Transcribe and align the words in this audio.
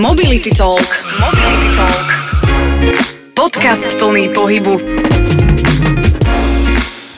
Mobility 0.00 0.48
Talk. 0.56 0.80
Mobility 1.20 1.76
Talk. 1.76 2.06
Podcast 3.36 4.00
plný 4.00 4.32
pohybu. 4.32 4.80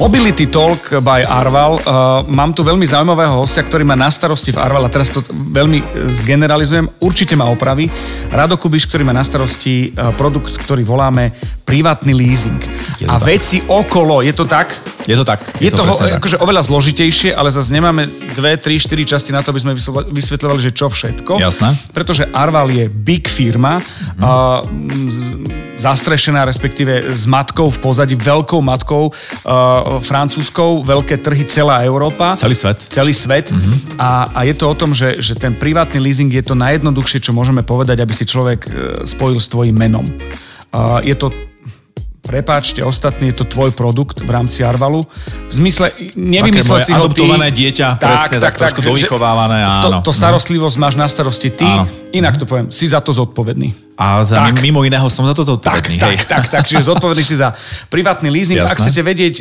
Mobility 0.03 0.51
Talk 0.51 0.91
by 0.99 1.23
Arval. 1.23 1.79
Uh, 1.79 2.27
mám 2.27 2.51
tu 2.51 2.67
veľmi 2.67 2.83
zaujímavého 2.83 3.39
hostia, 3.39 3.63
ktorý 3.63 3.87
má 3.87 3.95
na 3.95 4.11
starosti 4.11 4.51
v 4.51 4.59
Arval 4.59 4.83
a 4.83 4.91
teraz 4.91 5.15
to 5.15 5.23
veľmi 5.31 5.79
uh, 5.79 6.11
zgeneralizujem. 6.11 6.91
Určite 6.99 7.39
má 7.39 7.47
opravy. 7.47 7.87
Rado 8.35 8.59
Kubiš, 8.59 8.91
ktorý 8.91 9.07
má 9.07 9.15
na 9.15 9.23
starosti 9.23 9.95
uh, 9.95 10.11
produkt, 10.19 10.59
ktorý 10.59 10.83
voláme 10.83 11.31
privátny 11.63 12.11
leasing. 12.11 12.59
A 13.07 13.23
tak. 13.23 13.31
veci 13.31 13.63
okolo, 13.63 14.27
je 14.27 14.35
to 14.35 14.43
tak? 14.51 14.75
Je 15.07 15.17
to 15.19 15.25
tak. 15.27 15.43
Je, 15.59 15.69
je 15.69 15.71
to 15.75 15.83
toho 15.83 15.93
akože 16.19 16.39
oveľa 16.39 16.63
zložitejšie, 16.63 17.35
ale 17.35 17.51
zase 17.51 17.75
nemáme 17.75 18.07
dve, 18.39 18.55
tri, 18.55 18.79
štyri 18.79 19.03
časti 19.03 19.35
na 19.35 19.43
to, 19.43 19.51
aby 19.51 19.61
sme 19.63 19.73
vysvetľovali, 20.13 20.61
že 20.63 20.71
čo 20.71 20.87
všetko. 20.87 21.43
Jasné. 21.43 21.75
Pretože 21.91 22.31
Arval 22.31 22.71
je 22.71 22.87
big 22.87 23.27
firma. 23.27 23.83
Mm. 23.83 24.23
Uh, 24.23 25.63
zastrešená, 25.83 26.47
respektíve 26.47 27.11
s 27.11 27.27
matkou 27.27 27.67
v 27.67 27.79
pozadí, 27.83 28.15
veľkou 28.15 28.63
matkou 28.63 29.11
uh, 29.11 29.99
francúzskou, 29.99 30.87
veľké 30.87 31.19
trhy, 31.19 31.43
celá 31.51 31.83
Európa. 31.83 32.39
Celý 32.39 32.55
svet. 32.55 32.79
Celý 32.87 33.11
svet. 33.11 33.51
Mm-hmm. 33.51 33.99
A, 33.99 34.31
a 34.31 34.41
je 34.47 34.55
to 34.55 34.71
o 34.71 34.75
tom, 34.79 34.95
že, 34.95 35.19
že 35.19 35.35
ten 35.35 35.51
privátny 35.51 35.99
leasing 35.99 36.31
je 36.31 36.47
to 36.47 36.55
najjednoduchšie, 36.55 37.19
čo 37.19 37.35
môžeme 37.35 37.67
povedať, 37.67 37.99
aby 37.99 38.15
si 38.15 38.23
človek 38.23 38.61
uh, 38.63 38.71
spojil 39.03 39.43
s 39.43 39.51
tvojim 39.51 39.75
menom. 39.75 40.07
Uh, 40.71 41.03
je 41.03 41.19
to 41.19 41.35
prepáčte, 42.23 42.81
ostatný 42.87 43.35
je 43.35 43.43
to 43.43 43.45
tvoj 43.45 43.75
produkt 43.75 44.23
v 44.23 44.31
rámci 44.31 44.63
Arvalu. 44.63 45.03
V 45.51 45.53
zmysle, 45.53 45.91
nevymyslel 46.15 46.79
si 46.81 46.95
ho 46.95 47.11
ty. 47.11 47.27
dieťa, 47.27 47.99
tak, 47.99 48.09
presne, 48.09 48.37
tak, 48.39 48.55
tak, 48.55 48.55
trošku 48.63 48.81
tak, 48.81 48.89
dovychovávané, 48.95 49.59
áno. 49.61 50.01
To, 50.01 50.09
to 50.09 50.13
starostlivosť 50.15 50.77
máš 50.79 50.95
na 50.95 51.11
starosti 51.11 51.51
ty, 51.51 51.67
áno. 51.67 51.91
inak 52.15 52.39
to 52.39 52.47
poviem, 52.47 52.71
si 52.71 52.87
za 52.87 53.03
to 53.03 53.11
zodpovedný. 53.11 53.92
A 53.93 54.25
za 54.25 54.41
tak, 54.41 54.65
mimo 54.65 54.81
iného 54.89 55.05
som 55.13 55.29
za 55.29 55.37
to 55.37 55.45
zodpovedný. 55.45 56.01
Tak, 56.01 56.17
hej. 56.17 56.25
tak, 56.25 56.25
tak, 56.25 56.45
tak, 56.49 56.63
čiže 56.65 56.89
zodpovedný 56.89 57.21
si 57.21 57.37
za 57.37 57.53
privátny 57.93 58.33
leasing. 58.33 58.57
Jasné. 58.57 58.73
Ak 58.73 58.81
chcete 58.81 59.03
vedieť, 59.05 59.35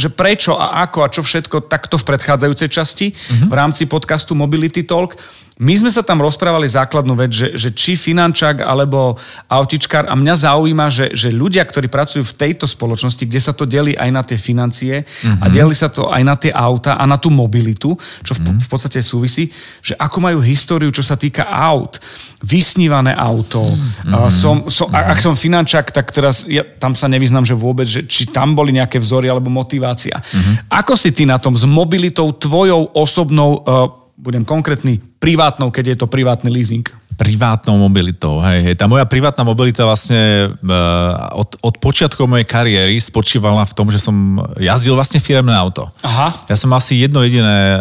že 0.00 0.08
prečo 0.08 0.56
a 0.56 0.80
ako 0.88 0.98
a 1.04 1.12
čo 1.12 1.20
všetko, 1.20 1.68
takto 1.68 2.00
v 2.00 2.04
predchádzajúcej 2.08 2.68
časti 2.72 3.06
uh-huh. 3.12 3.52
v 3.52 3.54
rámci 3.54 3.84
podcastu 3.84 4.32
Mobility 4.32 4.88
Talk. 4.88 5.20
My 5.58 5.74
sme 5.74 5.90
sa 5.90 6.06
tam 6.06 6.22
rozprávali 6.22 6.70
základnú 6.70 7.18
vec, 7.18 7.34
že, 7.34 7.58
že 7.58 7.74
či 7.74 7.98
finančák 7.98 8.62
alebo 8.62 9.18
autičkár 9.50 10.06
a 10.06 10.14
mňa 10.14 10.34
zaujíma, 10.46 10.86
že, 10.86 11.10
že 11.12 11.34
ľudia, 11.34 11.66
ktorí 11.66 11.90
pracujú 11.90 12.22
v 12.22 12.36
tejto 12.46 12.64
spoločnosti, 12.64 13.26
kde 13.26 13.40
sa 13.42 13.50
to 13.50 13.66
delí 13.66 13.92
aj 13.98 14.10
na 14.14 14.22
tie 14.24 14.38
financie 14.40 15.04
uh-huh. 15.04 15.44
a 15.44 15.46
mhm. 15.50 15.52
delí 15.52 15.74
sa 15.76 15.92
to 15.92 16.08
aj 16.08 16.22
na 16.24 16.38
tie 16.38 16.54
auta 16.54 16.96
a 16.96 17.04
na 17.04 17.20
tú 17.20 17.28
mobilitu, 17.28 17.92
čo 18.24 18.32
v, 18.32 18.40
uh-huh. 18.40 18.56
v 18.56 18.68
podstate 18.72 19.04
súvisí, 19.04 19.52
že 19.84 19.92
ako 20.00 20.16
majú 20.24 20.38
históriu, 20.40 20.88
čo 20.88 21.04
sa 21.04 21.18
týka 21.18 21.44
aut, 21.44 22.00
vysnívané 22.40 23.12
auto, 23.12 23.68
uh-huh 23.68 23.97
Mm-hmm. 24.04 24.30
Som, 24.30 24.56
som, 24.68 24.86
mm-hmm. 24.90 25.10
Ak 25.10 25.18
som 25.18 25.34
finančák, 25.34 25.90
tak 25.90 26.10
teraz 26.14 26.46
ja 26.46 26.62
tam 26.62 26.94
sa 26.94 27.10
nevyznam, 27.10 27.42
že 27.42 27.56
vôbec, 27.56 27.88
že 27.88 28.06
či 28.06 28.28
tam 28.28 28.54
boli 28.54 28.74
nejaké 28.74 29.00
vzory 29.02 29.26
alebo 29.26 29.50
motivácia. 29.50 30.18
Mm-hmm. 30.18 30.70
Ako 30.70 30.94
si 30.94 31.10
ty 31.10 31.26
na 31.26 31.40
tom 31.40 31.56
s 31.56 31.66
mobilitou 31.66 32.30
tvojou 32.34 32.94
osobnou, 32.94 33.62
uh, 33.64 33.90
budem 34.18 34.46
konkrétny, 34.46 35.02
privátnou, 35.18 35.70
keď 35.74 35.94
je 35.94 35.96
to 35.98 36.06
privátny 36.06 36.50
leasing? 36.50 36.86
privátnou 37.18 37.74
mobilitou. 37.74 38.38
Hej, 38.38 38.62
hej. 38.62 38.74
Tá 38.78 38.86
moja 38.86 39.02
privátna 39.02 39.42
mobilita 39.42 39.82
vlastne 39.82 40.54
uh, 40.54 41.34
od, 41.34 41.58
od 41.58 41.74
počiatkov 41.82 42.30
mojej 42.30 42.46
kariéry 42.46 42.94
spočívala 43.02 43.66
v 43.66 43.74
tom, 43.74 43.90
že 43.90 43.98
som 43.98 44.38
jazdil 44.54 44.94
vlastne 44.94 45.18
firemné 45.18 45.50
auto. 45.50 45.90
Aha. 46.06 46.30
Ja 46.46 46.54
som 46.54 46.70
asi 46.78 47.02
jedno 47.02 47.26
jediné 47.26 47.74
uh, 47.74 47.80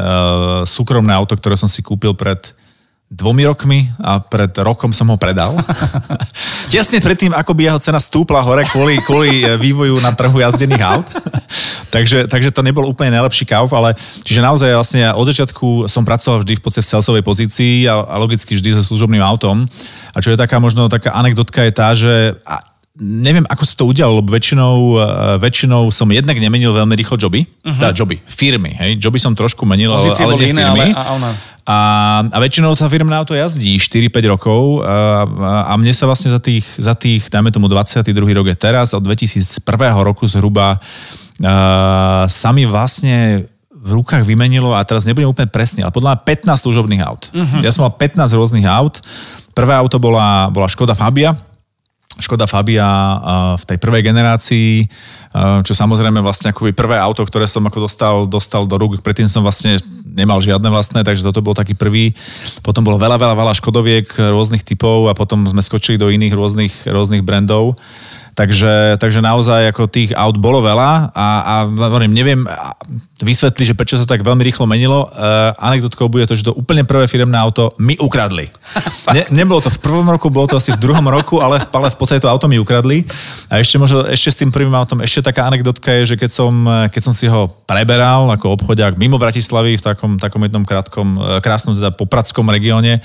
súkromné 0.65 1.13
auto, 1.13 1.37
ktoré 1.37 1.53
som 1.53 1.69
si 1.69 1.85
kúpil 1.85 2.17
pred 2.17 2.49
dvomi 3.07 3.47
rokmi 3.47 3.87
a 4.03 4.19
pred 4.19 4.51
rokom 4.59 4.91
som 4.91 5.07
ho 5.07 5.15
predal. 5.15 5.55
Tesne 6.73 6.99
predtým, 6.99 7.31
ako 7.31 7.55
by 7.55 7.61
jeho 7.71 7.79
cena 7.79 8.03
stúpla 8.03 8.43
hore 8.43 8.67
kvôli, 8.67 8.99
kvôli 8.99 9.47
e, 9.47 9.55
vývoju 9.55 9.95
na 10.03 10.11
trhu 10.11 10.43
jazdených 10.43 10.83
aut. 10.83 11.07
takže, 11.95 12.27
takže 12.27 12.51
to 12.51 12.59
nebol 12.59 12.83
úplne 12.83 13.15
najlepší 13.15 13.47
kauf, 13.47 13.71
ale 13.71 13.95
čiže 14.27 14.43
naozaj 14.43 14.75
vlastne 14.75 14.99
ja 15.07 15.11
od 15.15 15.23
začiatku 15.23 15.87
som 15.87 16.03
pracoval 16.03 16.43
vždy 16.43 16.59
v 16.59 16.63
podstate 16.67 16.83
v 16.83 16.91
salesovej 16.91 17.23
pozícii 17.23 17.87
a, 17.87 18.03
a 18.03 18.15
logicky 18.19 18.59
vždy 18.59 18.75
so 18.75 18.83
služobným 18.83 19.23
autom. 19.23 19.63
A 20.11 20.19
čo 20.19 20.35
je 20.35 20.37
taká 20.37 20.59
možno 20.59 20.91
taká 20.91 21.15
anekdotka 21.15 21.63
je 21.63 21.71
tá, 21.71 21.95
že 21.95 22.35
a, 22.43 22.59
neviem, 22.99 23.45
ako 23.45 23.63
sa 23.63 23.73
to 23.77 23.85
udialo, 23.85 24.19
lebo 24.21 24.33
väčšinou, 24.33 24.77
e, 24.97 25.05
väčšinou 25.37 25.93
som 25.93 26.09
jednak 26.09 26.37
nemenil 26.41 26.73
veľmi 26.73 26.93
rýchlo 26.97 27.15
joby, 27.15 27.45
uh-huh. 27.45 27.77
teda 27.77 27.93
joby, 27.93 28.17
firmy, 28.25 28.73
hej, 28.73 28.97
joby 28.97 29.21
som 29.21 29.37
trošku 29.37 29.63
menil, 29.69 29.93
Pozície 29.93 30.25
ale, 30.25 30.33
ale 30.33 30.49
iné, 30.49 30.61
firmy. 30.65 30.89
Ale, 30.91 30.97
a 30.97 31.03
ona. 31.13 31.29
A, 31.67 31.77
a 32.31 32.37
väčšinou 32.39 32.71
sa 32.79 32.87
firmné 32.87 33.11
auto 33.11 33.35
jazdí 33.35 33.75
4-5 33.75 34.31
rokov 34.31 34.87
a, 34.87 35.27
a 35.67 35.73
mne 35.75 35.91
sa 35.91 36.07
vlastne 36.07 36.31
za 36.31 36.39
tých, 36.39 36.63
za 36.79 36.95
tých, 36.95 37.27
dajme 37.27 37.51
tomu 37.51 37.67
22. 37.67 38.07
rok 38.31 38.47
je 38.47 38.55
teraz, 38.55 38.95
od 38.95 39.03
2001. 39.03 39.43
roku 39.99 40.23
zhruba 40.31 40.79
uh, 40.79 42.23
sa 42.23 42.49
mi 42.55 42.63
vlastne 42.63 43.51
v 43.87 43.89
rukách 43.99 44.23
vymenilo, 44.23 44.71
a 44.75 44.83
teraz 44.87 45.03
nebudem 45.03 45.27
úplne 45.27 45.51
presný, 45.51 45.83
ale 45.83 45.91
podľa 45.91 46.15
mňa 46.15 46.47
15 46.47 46.63
služobných 46.67 47.01
aut. 47.03 47.35
Uh-huh. 47.35 47.59
Ja 47.59 47.71
som 47.75 47.83
mal 47.83 47.95
15 47.95 48.19
rôznych 48.31 48.67
aut. 48.67 49.03
Prvé 49.51 49.75
auto 49.75 49.99
bola, 49.99 50.47
bola 50.47 50.71
Škoda 50.71 50.95
Fabia, 50.95 51.35
Škoda 52.17 52.49
Fabia 52.49 52.85
v 53.57 53.63
tej 53.63 53.77
prvej 53.77 54.01
generácii, 54.09 54.89
čo 55.61 55.73
samozrejme 55.77 56.17
vlastne 56.25 56.49
ako 56.49 56.73
prvé 56.73 56.97
auto, 56.97 57.21
ktoré 57.21 57.45
som 57.45 57.61
ako 57.69 57.79
dostal, 57.85 58.15
dostal 58.25 58.65
do 58.65 58.73
rúk, 58.75 58.99
predtým 59.05 59.29
som 59.29 59.45
vlastne 59.45 59.77
nemal 60.03 60.41
žiadne 60.41 60.65
vlastné, 60.65 61.05
takže 61.05 61.21
toto 61.21 61.45
bol 61.45 61.53
taký 61.53 61.77
prvý. 61.77 62.17
Potom 62.65 62.81
bolo 62.81 62.97
veľa, 62.97 63.21
veľa, 63.21 63.35
veľa 63.37 63.53
Škodoviek 63.61 64.09
rôznych 64.17 64.65
typov 64.65 65.05
a 65.05 65.13
potom 65.13 65.45
sme 65.45 65.61
skočili 65.61 66.01
do 66.01 66.09
iných 66.09 66.33
rôznych, 66.33 66.73
rôznych 66.89 67.21
brandov. 67.21 67.77
Takže, 68.37 69.01
takže 69.01 69.17
naozaj 69.17 69.73
ako 69.73 69.89
tých 69.89 70.13
aut 70.13 70.37
bolo 70.37 70.61
veľa 70.61 71.09
a, 71.09 71.27
a 71.41 71.55
hovorím, 71.65 72.13
neviem 72.13 72.45
vysvetliť, 73.17 73.73
že 73.73 73.73
prečo 73.73 73.97
sa 73.97 74.05
to 74.05 74.13
tak 74.13 74.21
veľmi 74.21 74.45
rýchlo 74.45 74.69
menilo. 74.69 75.09
Uh, 75.09 75.57
anekdotkou 75.57 76.05
bude 76.05 76.29
to, 76.29 76.37
že 76.37 76.45
to 76.45 76.53
úplne 76.53 76.85
prvé 76.85 77.09
firemné 77.09 77.33
auto 77.33 77.73
mi 77.81 77.97
ukradli. 77.97 78.45
ne, 79.17 79.25
nebolo 79.33 79.57
to 79.57 79.73
v 79.73 79.81
prvom 79.81 80.05
roku, 80.05 80.29
bolo 80.29 80.53
to 80.53 80.61
asi 80.61 80.69
v 80.69 80.77
druhom 80.77 81.01
roku, 81.09 81.41
ale, 81.41 81.65
ale 81.73 81.89
v 81.89 81.97
podstate 81.97 82.21
to 82.21 82.29
auto 82.29 82.45
mi 82.45 82.61
ukradli. 82.61 83.09
A 83.49 83.57
ešte 83.57 83.81
možno, 83.81 84.05
ešte 84.05 84.29
s 84.29 84.37
tým 84.37 84.53
prvým 84.53 84.77
autom, 84.77 85.01
ešte 85.01 85.25
taká 85.25 85.49
anekdotka 85.49 85.89
je, 85.97 86.13
že 86.13 86.15
keď 86.21 86.29
som, 86.29 86.53
keď 86.93 87.01
som 87.01 87.17
si 87.17 87.25
ho 87.25 87.49
preberal 87.65 88.29
ako 88.37 88.53
obchodiak 88.53 89.01
mimo 89.01 89.17
Bratislavy 89.17 89.81
v 89.81 89.83
takom, 89.83 90.21
takom 90.21 90.45
jednom 90.45 90.61
krátkom, 90.61 91.17
e, 91.17 91.41
krásnom 91.41 91.73
teda 91.73 91.89
popradskom 91.89 92.45
regióne, 92.53 93.01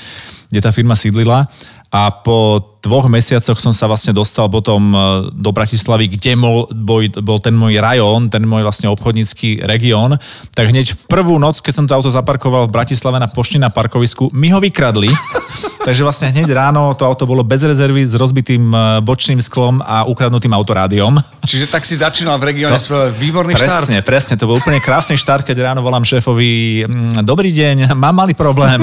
kde 0.53 0.61
tá 0.61 0.69
firma 0.69 0.93
sídlila, 0.93 1.49
a 1.93 2.09
po 2.09 2.72
dvoch 2.83 3.07
mesiacoch 3.07 3.63
som 3.63 3.71
sa 3.71 3.87
vlastne 3.87 4.11
dostal 4.11 4.51
potom 4.51 4.91
e, 4.91 4.97
do 5.31 5.55
Bratislavy, 5.55 6.11
kde 6.19 6.35
bol, 6.35 6.67
bol, 6.75 7.07
bol 7.23 7.39
ten 7.39 7.55
môj 7.55 7.79
rajón, 7.79 8.27
ten 8.27 8.43
môj 8.43 8.67
vlastne 8.67 8.91
obchodnícky 8.91 9.63
región, 9.63 10.19
tak 10.53 10.75
hneď 10.75 10.91
v 10.99 11.03
prvú 11.07 11.39
noc, 11.39 11.63
keď 11.63 11.73
som 11.73 11.87
to 11.87 11.95
auto 11.95 12.11
zaparkoval 12.11 12.67
v 12.67 12.75
Bratislave 12.75 13.23
na 13.23 13.31
pošti 13.31 13.63
na 13.63 13.71
parkovisku, 13.71 14.35
mi 14.35 14.51
ho 14.51 14.59
vykradli. 14.59 15.07
Takže 15.87 16.03
vlastne 16.03 16.35
hneď 16.35 16.51
ráno 16.51 16.95
to 16.99 17.07
auto 17.07 17.23
bolo 17.23 17.47
bez 17.47 17.63
rezervy 17.63 18.03
s 18.03 18.19
rozbitým 18.19 18.75
e, 18.75 18.79
bočným 19.07 19.39
sklom 19.39 19.79
a 19.79 20.03
ukradnutým 20.11 20.51
autorádiom. 20.51 21.23
Čiže 21.47 21.71
tak 21.71 21.87
si 21.87 21.95
začínal 21.95 22.43
v 22.43 22.51
regióne 22.51 22.79
svoj 22.83 23.15
výborný 23.15 23.55
presne, 23.55 24.03
štart. 24.03 24.07
Presne, 24.07 24.35
to 24.35 24.51
bol 24.51 24.59
úplne 24.59 24.83
krásny 24.83 25.15
štart, 25.15 25.47
keď 25.47 25.71
ráno 25.71 25.87
volám 25.87 26.03
šéfovi, 26.03 26.83
mm, 26.83 27.23
dobrý 27.23 27.55
deň, 27.55 27.95
mám 27.95 28.27
malý 28.27 28.35
problém. 28.35 28.83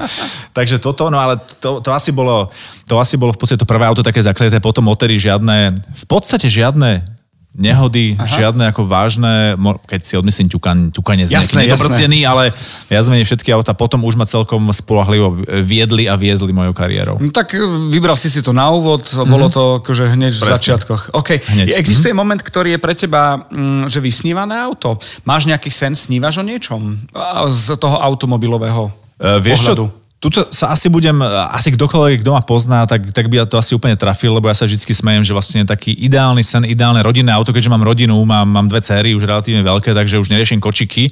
Takže 0.56 0.78
toto, 0.78 1.10
no 1.10 1.18
ale 1.18 1.38
to, 1.58 1.82
to 1.82 1.90
asi 1.90 2.14
bolo 2.14 2.50
to 2.90 2.98
asi 2.98 3.14
bolo 3.14 3.30
podstate 3.40 3.60
to 3.60 3.68
prvé 3.68 3.84
auto 3.88 4.04
také 4.04 4.20
zakleté, 4.20 4.60
potom 4.60 4.86
motory 4.86 5.16
žiadne, 5.16 5.74
v 5.74 6.04
podstate 6.06 6.46
žiadne 6.46 7.20
nehody, 7.50 8.14
Aha. 8.14 8.30
žiadne 8.30 8.70
ako 8.70 8.86
vážne, 8.86 9.58
keď 9.90 10.00
si 10.06 10.14
odmyslím 10.14 10.46
ťukan, 10.46 10.94
ťukanie 10.94 11.26
z 11.26 11.34
jasné, 11.34 11.66
jasné. 11.66 12.22
ale 12.22 12.54
viac 12.86 13.04
menej 13.10 13.26
všetky 13.26 13.50
auta 13.50 13.74
potom 13.74 14.06
už 14.06 14.14
ma 14.14 14.22
celkom 14.22 14.70
spolahlivo 14.70 15.34
viedli 15.66 16.06
a 16.06 16.14
viezli 16.14 16.54
mojou 16.54 16.70
kariérou. 16.70 17.18
No, 17.18 17.26
tak 17.34 17.58
e, 17.58 17.66
vybral 17.90 18.14
si 18.14 18.30
si 18.30 18.38
to 18.38 18.54
na 18.54 18.70
úvod, 18.70 19.02
mm-hmm. 19.02 19.26
bolo 19.26 19.50
to 19.50 19.82
akože 19.82 20.14
hneď 20.14 20.30
Presne. 20.30 20.46
v 20.46 20.50
začiatkoch. 20.54 21.02
OK. 21.10 21.42
Hneď. 21.42 21.74
Existuje 21.74 22.14
mm-hmm. 22.14 22.22
moment, 22.22 22.40
ktorý 22.40 22.78
je 22.78 22.80
pre 22.80 22.94
teba, 22.94 23.50
mm, 23.50 23.90
že 23.90 23.98
vysnívané 23.98 24.54
auto. 24.54 24.94
Máš 25.26 25.50
nejaký 25.50 25.74
sen, 25.74 25.98
snívaš 25.98 26.38
o 26.38 26.46
niečom 26.46 27.02
z 27.50 27.66
toho 27.82 27.98
automobilového 27.98 28.94
uh, 28.94 29.42
vieš 29.42 29.66
pohľadu? 29.66 29.90
Čo? 29.90 29.98
Tuto 30.20 30.52
sa 30.52 30.76
asi 30.76 30.92
budem, 30.92 31.16
asi 31.48 31.72
kdokoľvek, 31.72 32.20
kto 32.20 32.36
ma 32.36 32.44
pozná, 32.44 32.84
tak, 32.84 33.08
tak 33.08 33.32
by 33.32 33.40
to 33.48 33.56
asi 33.56 33.72
úplne 33.72 33.96
trafil, 33.96 34.36
lebo 34.36 34.52
ja 34.52 34.54
sa 34.54 34.68
vždy 34.68 34.76
smejem, 34.76 35.24
že 35.24 35.32
vlastne 35.32 35.64
taký 35.64 35.96
ideálny 35.96 36.44
sen, 36.44 36.68
ideálne 36.68 37.00
rodinné 37.00 37.32
auto, 37.32 37.56
keďže 37.56 37.72
mám 37.72 37.80
rodinu, 37.80 38.20
mám, 38.28 38.44
mám 38.44 38.68
dve 38.68 38.84
céry, 38.84 39.16
už 39.16 39.24
relatívne 39.24 39.64
veľké, 39.64 39.96
takže 39.96 40.20
už 40.20 40.28
neriešim 40.28 40.60
kočiky 40.60 41.08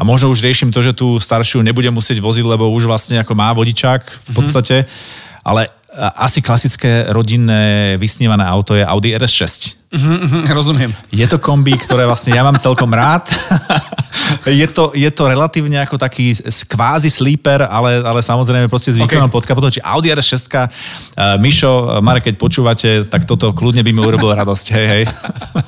a 0.00 0.08
možno 0.08 0.32
už 0.32 0.40
riešim 0.40 0.72
to, 0.72 0.80
že 0.80 0.96
tú 0.96 1.20
staršiu 1.20 1.60
nebudem 1.60 1.92
musieť 1.92 2.16
voziť, 2.24 2.48
lebo 2.48 2.72
už 2.72 2.88
vlastne 2.88 3.20
ako 3.20 3.36
má 3.36 3.52
vodičák 3.52 4.00
v 4.08 4.28
mhm. 4.32 4.36
podstate, 4.40 4.76
mm-hmm. 4.88 5.44
ale 5.52 5.68
asi 6.16 6.40
klasické 6.40 7.12
rodinné 7.12 7.96
vysnívané 8.00 8.44
auto 8.44 8.72
je 8.72 8.84
Audi 8.84 9.16
RS6. 9.16 9.76
Mm-hmm, 9.92 10.48
rozumiem. 10.48 10.92
Je 11.12 11.24
to 11.28 11.40
kombi, 11.40 11.72
ktoré 11.76 12.04
vlastne 12.04 12.36
ja 12.36 12.44
mám 12.44 12.56
celkom 12.56 12.88
rád. 12.92 13.28
je, 14.60 14.66
to, 14.66 14.92
je 14.94 15.10
to 15.10 15.22
relatívne 15.28 15.78
ako 15.82 15.96
taký 15.98 16.34
kvázi 16.68 17.10
sleeper, 17.10 17.66
ale, 17.66 18.02
ale 18.02 18.20
samozrejme 18.22 18.70
proste 18.70 18.94
s 18.94 18.98
výkonom 18.98 19.28
okay. 19.30 19.36
pod 19.36 19.44
kapotou, 19.44 19.70
či 19.70 19.82
Audi 19.82 20.10
RS6. 20.10 20.46
Uh, 20.46 21.36
Mišo, 21.40 22.00
Marek, 22.02 22.30
keď 22.32 22.34
počúvate, 22.36 22.90
tak 23.06 23.24
toto 23.24 23.52
kľudne 23.54 23.82
by 23.82 23.90
mi 23.92 24.02
urobil 24.02 24.34
radosť, 24.34 24.66
hej, 24.74 24.86
hej. 24.86 25.04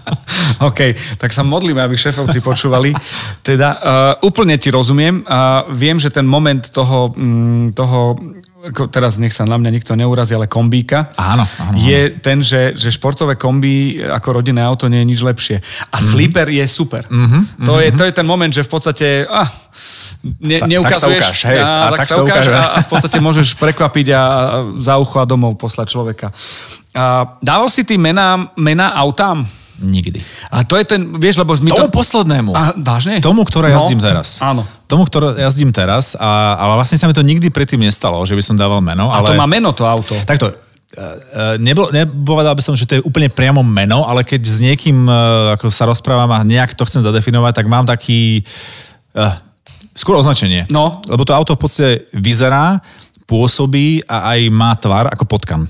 OK, 0.69 0.81
tak 1.19 1.31
sa 1.31 1.47
modlíme, 1.47 1.79
aby 1.83 1.95
šéfovci 1.95 2.43
počúvali. 2.43 2.95
Teda 3.45 3.69
uh, 3.79 4.27
úplne 4.27 4.59
ti 4.59 4.73
rozumiem 4.73 5.23
a 5.29 5.65
viem, 5.71 5.99
že 5.99 6.11
ten 6.11 6.27
moment 6.27 6.63
toho, 6.71 7.15
mm, 7.15 7.77
toho 7.77 8.19
teraz 8.91 9.23
nech 9.23 9.31
sa 9.31 9.47
na 9.47 9.55
mňa 9.55 9.71
nikto 9.71 9.95
neurazí, 9.95 10.35
ale 10.35 10.51
kombíka, 10.51 11.15
áno, 11.15 11.47
áno, 11.63 11.79
je 11.79 12.11
ten, 12.19 12.43
že, 12.43 12.75
že 12.75 12.91
športové 12.91 13.39
kombí 13.39 14.03
ako 14.03 14.43
rodinné 14.43 14.59
auto 14.67 14.91
nie 14.91 14.99
je 15.07 15.09
nič 15.15 15.21
lepšie. 15.23 15.57
A 15.63 15.63
mm-hmm. 15.63 16.03
sleeper 16.03 16.47
je 16.51 16.65
super. 16.67 17.07
Mm-hmm, 17.07 17.43
to, 17.63 17.71
mm-hmm. 17.71 17.85
Je, 17.87 17.91
to 17.95 18.05
je 18.11 18.13
ten 18.19 18.27
moment, 18.27 18.51
že 18.51 18.67
v 18.67 18.71
podstate 18.71 19.07
ah, 19.31 19.47
ne, 20.43 20.59
Ta, 20.59 20.67
neukazuješ. 20.67 20.99
Tak 20.99 20.99
sa 20.99 21.09
ukáž, 21.15 21.39
hej, 21.47 21.59
a, 21.63 21.67
a, 21.71 21.87
tak, 21.95 21.99
tak 22.03 22.09
sa 22.11 22.17
ukáž, 22.19 22.45
a, 22.51 22.63
a 22.75 22.79
v 22.83 22.89
podstate 22.91 23.19
môžeš 23.23 23.49
prekvapiť 23.55 24.07
a, 24.11 24.19
a 24.19 24.23
za 24.83 24.95
ucho 24.99 25.23
a 25.23 25.25
domov 25.29 25.55
poslať 25.55 25.87
človeka. 25.95 26.27
A, 26.99 27.39
dával 27.39 27.71
si 27.71 27.87
ty 27.87 27.95
mená, 27.95 28.51
mená 28.59 28.91
autám? 28.99 29.47
Nikdy. 29.79 30.19
A 30.51 30.67
to 30.67 30.75
je 30.75 30.83
ten, 30.83 31.01
vieš, 31.23 31.39
lebo... 31.39 31.55
My 31.63 31.71
Tomu 31.71 31.87
to... 31.87 31.95
poslednému. 31.95 32.51
A, 32.51 32.75
vážne? 32.75 33.23
Tomu, 33.23 33.47
ktoré 33.47 33.71
no, 33.71 33.79
jazdím 33.79 34.03
teraz. 34.03 34.43
Áno. 34.43 34.67
Tomu, 34.91 35.07
ktoré 35.07 35.39
jazdím 35.39 35.71
teraz, 35.71 36.19
a, 36.19 36.59
ale 36.59 36.83
vlastne 36.83 36.99
sa 36.99 37.07
mi 37.07 37.15
to 37.15 37.23
nikdy 37.23 37.47
predtým 37.47 37.79
nestalo, 37.79 38.19
že 38.27 38.35
by 38.35 38.43
som 38.43 38.59
dával 38.59 38.83
meno. 38.83 39.15
A 39.15 39.23
ale... 39.23 39.31
to 39.31 39.39
má 39.39 39.47
meno, 39.47 39.71
to 39.71 39.87
auto. 39.87 40.19
Takto, 40.27 40.51
e, 40.51 40.55
e, 40.99 41.63
Nebol, 41.63 41.95
nepovedal 41.95 42.59
by 42.59 42.63
som, 42.67 42.75
že 42.75 42.91
to 42.91 42.99
je 42.99 43.07
úplne 43.07 43.31
priamo 43.31 43.63
meno, 43.63 44.03
ale 44.03 44.27
keď 44.27 44.43
s 44.43 44.59
niekým 44.59 45.07
e, 45.07 45.15
ako 45.55 45.71
sa 45.71 45.87
rozprávam 45.87 46.35
a 46.35 46.43
nejak 46.43 46.75
to 46.75 46.83
chcem 46.83 47.07
zadefinovať, 47.07 47.63
tak 47.63 47.71
mám 47.71 47.87
taký 47.87 48.43
uh, 49.15 49.39
skôr 49.95 50.19
označenie. 50.19 50.67
No. 50.71 50.99
Lebo 51.07 51.23
to 51.23 51.35
auto 51.35 51.55
v 51.55 51.63
podstate 51.63 51.93
vyzerá, 52.15 52.83
pôsobí 53.29 54.03
a 54.09 54.35
aj 54.35 54.41
má 54.51 54.75
tvar 54.75 55.07
ako 55.13 55.29
potkan. 55.29 55.69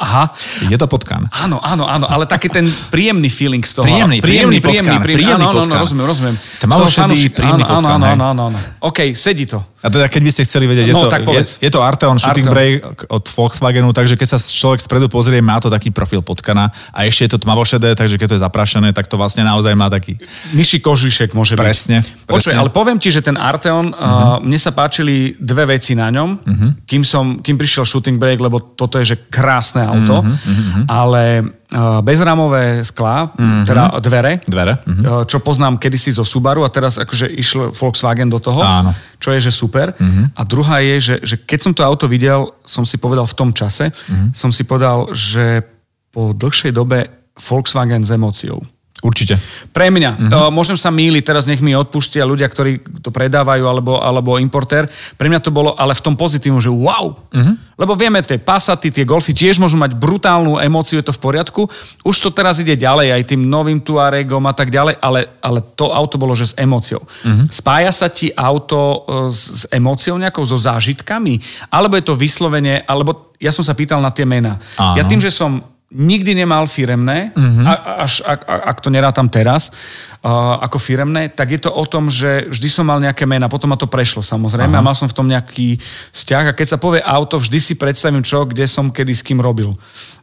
Aha. 0.00 0.32
Je 0.72 0.76
to 0.80 0.88
potkan. 0.88 1.28
Áno, 1.28 1.60
áno, 1.60 1.84
áno, 1.84 2.08
ale 2.08 2.24
taký 2.24 2.48
ten 2.48 2.64
príjemný 2.88 3.28
feeling 3.28 3.60
z 3.60 3.76
toho. 3.76 3.84
Príjemný, 3.84 4.24
príjemný, 4.24 4.56
príjemný, 4.64 4.96
príjemný, 4.96 5.16
príjemný 5.20 5.44
áno, 5.44 5.60
áno, 5.60 5.68
áno, 5.68 5.76
rozumiem, 5.76 6.06
rozumiem. 6.08 6.36
To 6.40 6.64
malo 6.64 6.88
šedý, 6.88 7.28
príjemný 7.28 7.68
áno, 7.68 7.72
potkan. 7.76 8.00
Áno, 8.00 8.06
áno, 8.08 8.24
áno, 8.32 8.42
áno. 8.48 8.58
OK, 8.80 9.12
sedí 9.12 9.44
to. 9.44 9.60
A 9.80 9.88
teda 9.88 10.12
keď 10.12 10.22
by 10.28 10.30
ste 10.30 10.42
chceli 10.44 10.68
vedieť, 10.68 10.92
no, 10.92 11.00
je, 11.00 11.08
to, 11.08 11.32
je, 11.32 11.44
je 11.64 11.70
to 11.72 11.80
Arteon 11.80 12.20
Shooting 12.20 12.48
Arteon. 12.48 12.52
Brake 12.52 13.08
od 13.08 13.24
Volkswagenu, 13.24 13.96
takže 13.96 14.20
keď 14.20 14.36
sa 14.36 14.38
človek 14.38 14.84
spredu 14.84 15.08
pozrie, 15.08 15.40
má 15.40 15.56
to 15.56 15.72
taký 15.72 15.88
profil 15.88 16.20
potkana 16.20 16.68
a 16.92 17.08
ešte 17.08 17.24
je 17.24 17.30
to 17.36 17.40
tmavošedé, 17.48 17.96
takže 17.96 18.20
keď 18.20 18.26
to 18.28 18.36
je 18.36 18.42
zaprašené, 18.44 18.92
tak 18.92 19.08
to 19.08 19.16
vlastne 19.16 19.40
naozaj 19.40 19.72
má 19.72 19.88
taký... 19.88 20.20
Myší 20.52 20.84
kožišek 20.84 21.32
môže 21.32 21.56
byť. 21.56 21.64
Presne. 21.64 22.04
Počuj, 22.28 22.52
ale 22.52 22.68
poviem 22.68 23.00
ti, 23.00 23.08
že 23.08 23.24
ten 23.24 23.40
Arteon, 23.40 23.96
uh-huh. 23.96 24.36
uh, 24.36 24.44
mne 24.44 24.58
sa 24.60 24.76
páčili 24.76 25.40
dve 25.40 25.76
veci 25.76 25.96
na 25.96 26.12
ňom, 26.12 26.28
uh-huh. 26.44 26.70
kým, 26.84 27.00
som, 27.00 27.40
kým 27.40 27.56
prišiel 27.56 27.88
Shooting 27.88 28.20
Brake, 28.20 28.44
lebo 28.44 28.60
toto 28.60 29.00
je 29.00 29.16
že 29.16 29.16
krásne 29.32 29.80
auto, 29.88 30.20
uh-huh. 30.20 30.84
ale 30.92 31.22
uh, 31.40 31.59
bezramové 32.02 32.82
sklá, 32.82 33.30
uh-huh. 33.30 33.62
teda 33.62 33.84
dvere, 34.02 34.42
dvere. 34.42 34.74
Uh-huh. 34.82 35.22
čo 35.22 35.38
poznám 35.38 35.78
kedysi 35.78 36.10
zo 36.10 36.26
Subaru 36.26 36.66
a 36.66 36.70
teraz 36.70 36.98
akože 36.98 37.30
išiel 37.30 37.70
Volkswagen 37.70 38.26
do 38.26 38.42
toho, 38.42 38.58
Áno. 38.58 38.90
čo 39.22 39.30
je 39.30 39.38
že 39.38 39.54
super. 39.54 39.94
Uh-huh. 39.94 40.26
A 40.34 40.42
druhá 40.42 40.82
je, 40.82 40.96
že, 40.98 41.16
že 41.22 41.36
keď 41.38 41.58
som 41.62 41.72
to 41.72 41.86
auto 41.86 42.10
videl, 42.10 42.58
som 42.66 42.82
si 42.82 42.98
povedal 42.98 43.22
v 43.26 43.36
tom 43.38 43.50
čase, 43.54 43.94
uh-huh. 43.94 44.34
som 44.34 44.50
si 44.50 44.66
povedal, 44.66 45.14
že 45.14 45.62
po 46.10 46.34
dlhšej 46.34 46.74
dobe 46.74 47.06
Volkswagen 47.38 48.02
s 48.02 48.10
emóciou. 48.10 48.60
Určite. 49.00 49.40
Pre 49.72 49.88
mňa. 49.88 50.10
Uh-huh. 50.12 50.52
Môžem 50.52 50.76
sa 50.76 50.92
míliť, 50.92 51.24
teraz 51.24 51.48
nech 51.48 51.64
mi 51.64 51.72
odpustia 51.72 52.28
ľudia, 52.28 52.44
ktorí 52.52 53.00
to 53.00 53.08
predávajú, 53.08 53.64
alebo, 53.64 53.96
alebo 53.96 54.36
importér. 54.36 54.92
Pre 55.16 55.24
mňa 55.24 55.40
to 55.40 55.48
bolo 55.48 55.72
ale 55.72 55.96
v 55.96 56.04
tom 56.04 56.14
pozitívnom, 56.20 56.60
že 56.60 56.68
wow. 56.68 57.16
Uh-huh. 57.16 57.54
Lebo 57.80 57.96
vieme, 57.96 58.20
tie 58.20 58.36
Passaty, 58.36 58.92
tie 58.92 59.08
Golfy 59.08 59.32
tiež 59.32 59.56
môžu 59.56 59.80
mať 59.80 59.96
brutálnu 59.96 60.60
emóciu, 60.60 61.00
je 61.00 61.08
to 61.08 61.16
v 61.16 61.22
poriadku. 61.24 61.64
Už 62.04 62.16
to 62.20 62.28
teraz 62.28 62.60
ide 62.60 62.76
ďalej, 62.76 63.16
aj 63.16 63.22
tým 63.32 63.48
novým 63.48 63.80
Tuaregom 63.80 64.44
a 64.44 64.52
tak 64.52 64.68
ďalej, 64.68 65.00
ale, 65.00 65.32
ale 65.40 65.64
to 65.72 65.88
auto 65.88 66.20
bolo, 66.20 66.36
že 66.36 66.52
s 66.52 66.54
emóciou. 66.60 67.00
Uh-huh. 67.00 67.48
Spája 67.48 67.96
sa 67.96 68.12
ti 68.12 68.28
auto 68.36 68.76
e, 68.76 69.32
s, 69.32 69.64
s 69.64 69.72
emóciou 69.72 70.20
nejakou, 70.20 70.44
so 70.44 70.60
zážitkami? 70.60 71.40
Alebo 71.72 71.96
je 71.96 72.04
to 72.04 72.20
vyslovene, 72.20 72.84
alebo 72.84 73.32
ja 73.40 73.48
som 73.48 73.64
sa 73.64 73.72
pýtal 73.72 74.04
na 74.04 74.12
tie 74.12 74.28
mená. 74.28 74.60
Ja 74.76 75.08
tým, 75.08 75.16
že 75.16 75.32
som 75.32 75.64
nikdy 75.90 76.38
nemal 76.38 76.70
firemné, 76.70 77.34
uh-huh. 77.34 77.66
a, 77.66 78.06
až 78.06 78.22
ak, 78.22 78.46
ak 78.46 78.78
to 78.78 78.94
nerátam 78.94 79.26
teraz, 79.26 79.74
uh, 80.22 80.62
ako 80.62 80.78
firemné, 80.78 81.26
tak 81.26 81.50
je 81.50 81.60
to 81.66 81.70
o 81.74 81.82
tom, 81.82 82.06
že 82.06 82.46
vždy 82.46 82.68
som 82.70 82.86
mal 82.86 83.02
nejaké 83.02 83.26
mena, 83.26 83.50
potom 83.50 83.74
ma 83.74 83.78
to 83.78 83.90
prešlo 83.90 84.22
samozrejme 84.22 84.70
uh-huh. 84.70 84.86
a 84.86 84.86
mal 84.86 84.94
som 84.94 85.10
v 85.10 85.16
tom 85.18 85.26
nejaký 85.26 85.82
vzťah 86.14 86.54
a 86.54 86.56
keď 86.56 86.66
sa 86.74 86.78
povie 86.78 87.02
auto, 87.02 87.42
vždy 87.42 87.58
si 87.58 87.74
predstavím 87.74 88.22
čo, 88.22 88.46
kde 88.46 88.70
som 88.70 88.94
kedy 88.94 89.12
s 89.12 89.26
kým 89.26 89.42
robil. 89.42 89.74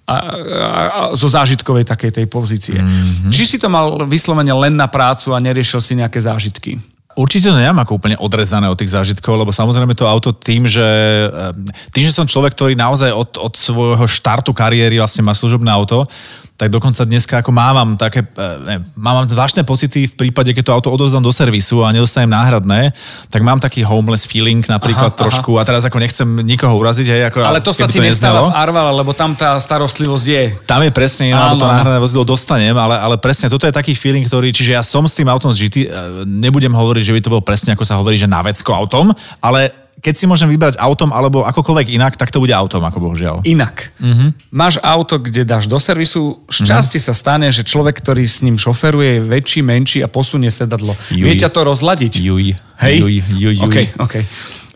A, 0.07 0.15
a, 0.15 0.19
a 0.87 1.01
zo 1.19 1.27
zážitkovej 1.27 1.83
takej 1.83 2.23
tej 2.23 2.25
pozície. 2.31 2.79
Uh-huh. 2.79 3.27
Či 3.27 3.43
si 3.43 3.57
to 3.59 3.67
mal 3.67 4.07
vyslovene 4.07 4.55
len 4.55 4.71
na 4.79 4.87
prácu 4.87 5.35
a 5.35 5.43
neriešil 5.43 5.83
si 5.83 5.99
nejaké 5.99 6.23
zážitky? 6.23 6.79
Určite 7.17 7.49
to 7.49 7.57
nemám 7.57 7.81
ako 7.81 7.97
úplne 7.97 8.13
odrezané 8.21 8.69
od 8.69 8.77
tých 8.77 8.93
zážitkov, 8.93 9.41
lebo 9.41 9.49
samozrejme 9.49 9.97
to 9.97 10.05
auto 10.05 10.29
tým, 10.37 10.69
že, 10.69 10.85
eh, 11.25 11.49
tým, 11.89 12.05
že 12.05 12.13
som 12.13 12.29
človek, 12.29 12.53
ktorý 12.53 12.77
naozaj 12.77 13.09
od, 13.09 13.41
od 13.41 13.53
svojho 13.57 14.05
štartu 14.05 14.53
kariéry 14.53 15.01
vlastne 15.01 15.25
má 15.25 15.33
služobné 15.33 15.73
auto, 15.73 16.05
tak 16.57 16.73
dokonca 16.73 17.05
dneska 17.05 17.45
ako 17.45 17.53
mávam 17.53 17.93
také, 17.93 18.25
e, 18.25 18.45
ne, 18.65 18.75
mám 18.97 19.29
zvláštne 19.29 19.61
pocity 19.61 20.09
v 20.09 20.15
prípade, 20.17 20.49
keď 20.57 20.63
to 20.65 20.73
auto 20.73 20.89
odovzdám 20.89 21.21
do 21.21 21.29
servisu 21.29 21.85
a 21.85 21.93
nedostanem 21.93 22.33
náhradné, 22.33 22.97
tak 23.29 23.45
mám 23.45 23.61
taký 23.61 23.85
homeless 23.85 24.25
feeling 24.25 24.65
napríklad 24.65 25.13
aha, 25.13 25.21
trošku 25.21 25.53
aha. 25.53 25.61
a 25.61 25.67
teraz 25.69 25.85
ako 25.85 26.01
nechcem 26.01 26.25
nikoho 26.41 26.73
uraziť. 26.81 27.07
Hej, 27.13 27.21
ako, 27.29 27.37
Ale 27.45 27.61
to 27.61 27.77
sa 27.77 27.85
ti 27.85 28.01
nestáva 28.01 28.49
v 28.49 28.57
Arvala, 28.57 28.89
lebo 28.89 29.13
tam 29.13 29.37
tá 29.37 29.53
starostlivosť 29.61 30.25
je. 30.25 30.43
Tam 30.65 30.81
je 30.81 30.89
presne, 30.89 31.29
alebo 31.29 31.61
to 31.61 31.69
náhradné 31.69 32.01
vozidlo 32.01 32.25
dostanem, 32.25 32.73
ale, 32.73 32.97
ale 32.97 33.15
presne 33.21 33.53
toto 33.53 33.69
je 33.69 33.73
taký 33.77 33.93
feeling, 33.93 34.25
ktorý, 34.25 34.49
čiže 34.49 34.73
ja 34.73 34.81
som 34.81 35.05
s 35.05 35.13
tým 35.13 35.29
autom 35.29 35.53
zžitý, 35.53 35.85
e, 35.85 36.25
nebudem 36.25 36.73
hovoriť, 36.73 37.03
že 37.05 37.13
by 37.13 37.21
to 37.21 37.33
bol 37.37 37.43
presne 37.45 37.77
ako 37.77 37.85
sa 37.85 38.01
hovorí, 38.01 38.17
že 38.17 38.25
na 38.25 38.41
vecko 38.41 38.73
autom, 38.73 39.13
ale 39.45 39.86
keď 39.97 40.13
si 40.13 40.25
môžem 40.29 40.45
vybrať 40.49 40.77
autom 40.77 41.09
alebo 41.09 41.41
akokoľvek 41.41 41.89
inak, 41.97 42.13
tak 42.15 42.29
to 42.29 42.37
bude 42.37 42.53
autom, 42.53 42.85
ako 42.85 43.01
bohužiaľ. 43.01 43.41
Inak. 43.49 43.89
Uh-huh. 43.97 44.29
Máš 44.53 44.77
auto, 44.85 45.17
kde 45.17 45.41
dáš 45.41 45.65
do 45.65 45.81
servisu, 45.81 46.37
šťastie 46.47 47.01
uh-huh. 47.01 47.09
sa 47.09 47.13
stane, 47.17 47.47
že 47.49 47.65
človek, 47.65 47.97
ktorý 47.97 48.23
s 48.23 48.45
ním 48.45 48.61
šoferuje, 48.61 49.17
je 49.17 49.25
väčší, 49.25 49.61
menší 49.65 49.99
a 50.05 50.09
posunie 50.09 50.53
sedadlo. 50.53 50.93
Juj. 51.09 51.25
Vie 51.25 51.33
ťa 51.33 51.49
to 51.49 51.65
rozladiť. 51.65 52.13
Juj. 52.21 52.53
Hej? 52.77 52.95
Juj, 53.01 53.15
juj, 53.41 53.55
juj. 53.57 53.65
Okay, 53.65 53.85
okay. 53.97 54.23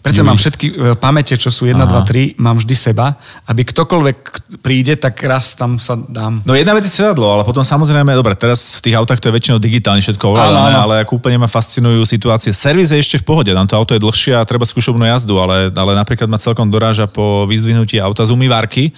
Preto 0.02 0.26
mám 0.26 0.34
všetky 0.34 0.68
e, 0.68 0.74
pamäte, 0.98 1.38
čo 1.38 1.54
sú 1.54 1.70
1, 1.70 1.78
Aha. 1.78 1.86
2, 1.86 2.38
3, 2.38 2.42
mám 2.42 2.58
vždy 2.58 2.74
seba, 2.74 3.22
aby 3.46 3.62
ktokoľvek 3.62 4.18
príde, 4.66 4.98
tak 4.98 5.22
raz 5.22 5.54
tam 5.54 5.78
sa 5.78 5.94
dám. 5.94 6.42
No 6.42 6.58
jedna 6.58 6.74
vec 6.74 6.90
je 6.90 6.94
sedadlo, 6.94 7.30
ale 7.30 7.46
potom 7.46 7.62
samozrejme, 7.62 8.10
dobre, 8.18 8.34
teraz 8.34 8.82
v 8.82 8.90
tých 8.90 8.98
autách 8.98 9.22
to 9.22 9.30
je 9.30 9.38
väčšinou 9.38 9.62
digitálne 9.62 10.02
všetko 10.02 10.26
ovládané, 10.26 10.74
ale 10.74 10.94
ako 11.06 11.22
úplne 11.22 11.38
ma 11.38 11.46
fascinujú 11.46 12.02
situácie. 12.10 12.50
Servis 12.50 12.90
je 12.90 12.98
ešte 12.98 13.22
v 13.22 13.26
pohode, 13.30 13.54
tam 13.54 13.70
to 13.70 13.78
auto 13.78 13.94
je 13.94 14.02
dlhšie 14.02 14.34
a 14.34 14.42
treba 14.42 14.66
skúšobnú 14.66 15.06
jazdu, 15.06 15.38
ale, 15.38 15.70
ale 15.70 15.94
napríklad 15.94 16.26
ma 16.26 16.42
celkom 16.42 16.66
doráža 16.74 17.06
po 17.06 17.46
vyzdvihnutí 17.46 18.02
auta 18.02 18.26
z 18.26 18.34
umývárky, 18.34 18.90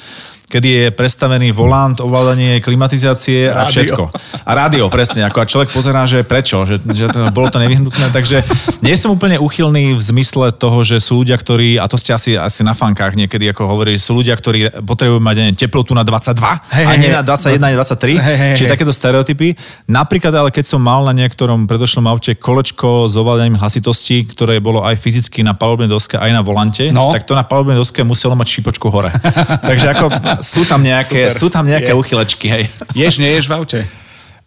kedy 0.53 0.69
je 0.69 0.85
predstavený 0.93 1.49
volant, 1.49 1.97
ovládanie 1.97 2.61
klimatizácie 2.61 3.49
a 3.49 3.65
všetko. 3.65 4.13
A 4.45 4.51
rádio, 4.53 4.85
presne. 4.93 5.25
Ako 5.25 5.41
a 5.41 5.49
človek 5.49 5.73
pozerá, 5.73 6.05
že 6.05 6.21
prečo, 6.21 6.61
že, 6.69 6.77
že 6.93 7.09
to, 7.09 7.33
bolo 7.33 7.49
to 7.49 7.57
nevyhnutné. 7.57 8.13
Takže 8.13 8.45
nie 8.85 8.93
som 8.93 9.17
úplne 9.17 9.41
uchylný 9.41 9.97
v 9.97 10.01
zmysle 10.03 10.53
toho, 10.53 10.85
že 10.85 11.01
sú 11.01 11.25
ľudia, 11.25 11.41
ktorí, 11.41 11.81
a 11.81 11.89
to 11.89 11.97
ste 11.97 12.13
asi, 12.13 12.37
asi 12.37 12.61
na 12.61 12.77
fankách 12.77 13.17
niekedy 13.17 13.49
ako 13.49 13.65
hovorí, 13.65 13.97
sú 13.97 14.13
ľudia, 14.13 14.37
ktorí 14.37 14.85
potrebujú 14.85 15.17
mať 15.17 15.35
neviem, 15.41 15.57
teplotu 15.57 15.97
na 15.97 16.05
22 16.05 16.37
hey, 16.69 16.85
a 16.85 16.91
nie 17.01 17.09
na 17.09 17.25
21, 17.25 17.57
ani 17.57 17.75
23. 17.79 18.13
Hey, 18.13 18.35
hey, 18.37 18.53
čiže 18.53 18.69
takéto 18.69 18.93
stereotypy. 18.93 19.57
Napríklad 19.89 20.37
ale 20.37 20.53
keď 20.53 20.69
som 20.69 20.81
mal 20.83 21.01
na 21.01 21.17
niektorom 21.17 21.65
predošlom 21.65 22.05
aute 22.05 22.37
kolečko 22.37 23.09
s 23.09 23.17
ovládaním 23.17 23.57
hlasitosti, 23.57 24.21
ktoré 24.29 24.61
bolo 24.61 24.85
aj 24.85 25.01
fyzicky 25.01 25.41
na 25.41 25.57
palubnej 25.57 25.89
doske, 25.89 26.19
aj 26.19 26.29
na 26.29 26.45
volante, 26.45 26.93
no. 26.93 27.09
tak 27.09 27.25
to 27.25 27.33
na 27.33 27.41
palubnej 27.41 27.73
doske 27.73 28.05
muselo 28.05 28.37
mať 28.37 28.59
šípočku 28.59 28.91
hore. 28.93 29.09
Takže 29.69 29.87
ako 29.97 30.05
sú 30.43 30.67
tam 30.67 30.83
nejaké, 30.83 31.31
sú 31.31 31.47
tam 31.47 31.63
nejaké 31.63 31.95
je. 31.95 31.97
uchylečky, 31.97 32.45
hej. 32.51 32.63
Ješ, 32.93 33.17
neješ 33.23 33.47
v 33.47 33.53
aute? 33.55 33.79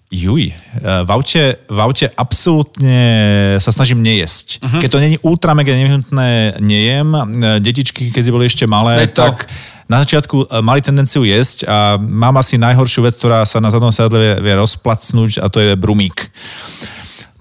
Juj, 0.07 0.55
e, 0.55 0.55
v 1.03 1.11
aute, 1.11 1.43
v 1.67 1.79
aute 1.83 2.07
absolútne 2.15 3.03
sa 3.59 3.75
snažím 3.75 4.07
nejesť. 4.07 4.63
Uh-huh. 4.63 4.79
Keď 4.79 4.91
to 4.93 5.03
není 5.03 5.17
ultra 5.27 5.51
mega 5.51 5.75
nevyhnutné, 5.75 6.63
nejem. 6.63 7.09
E, 7.11 7.59
detičky, 7.59 8.15
keď 8.15 8.23
boli 8.31 8.47
ešte 8.47 8.71
malé, 8.71 9.11
tak 9.11 9.51
na 9.91 10.07
začiatku 10.07 10.47
e, 10.47 10.63
mali 10.63 10.79
tendenciu 10.79 11.27
jesť 11.27 11.67
a 11.67 11.99
mám 11.99 12.39
asi 12.39 12.55
najhoršiu 12.55 13.03
vec, 13.03 13.19
ktorá 13.19 13.43
sa 13.43 13.59
na 13.59 13.67
zadnom 13.75 13.91
sedadle 13.91 14.23
vie, 14.23 14.33
vie 14.47 14.55
rozplacnúť 14.55 15.43
a 15.43 15.51
to 15.51 15.59
je 15.59 15.75
brumík. 15.75 16.31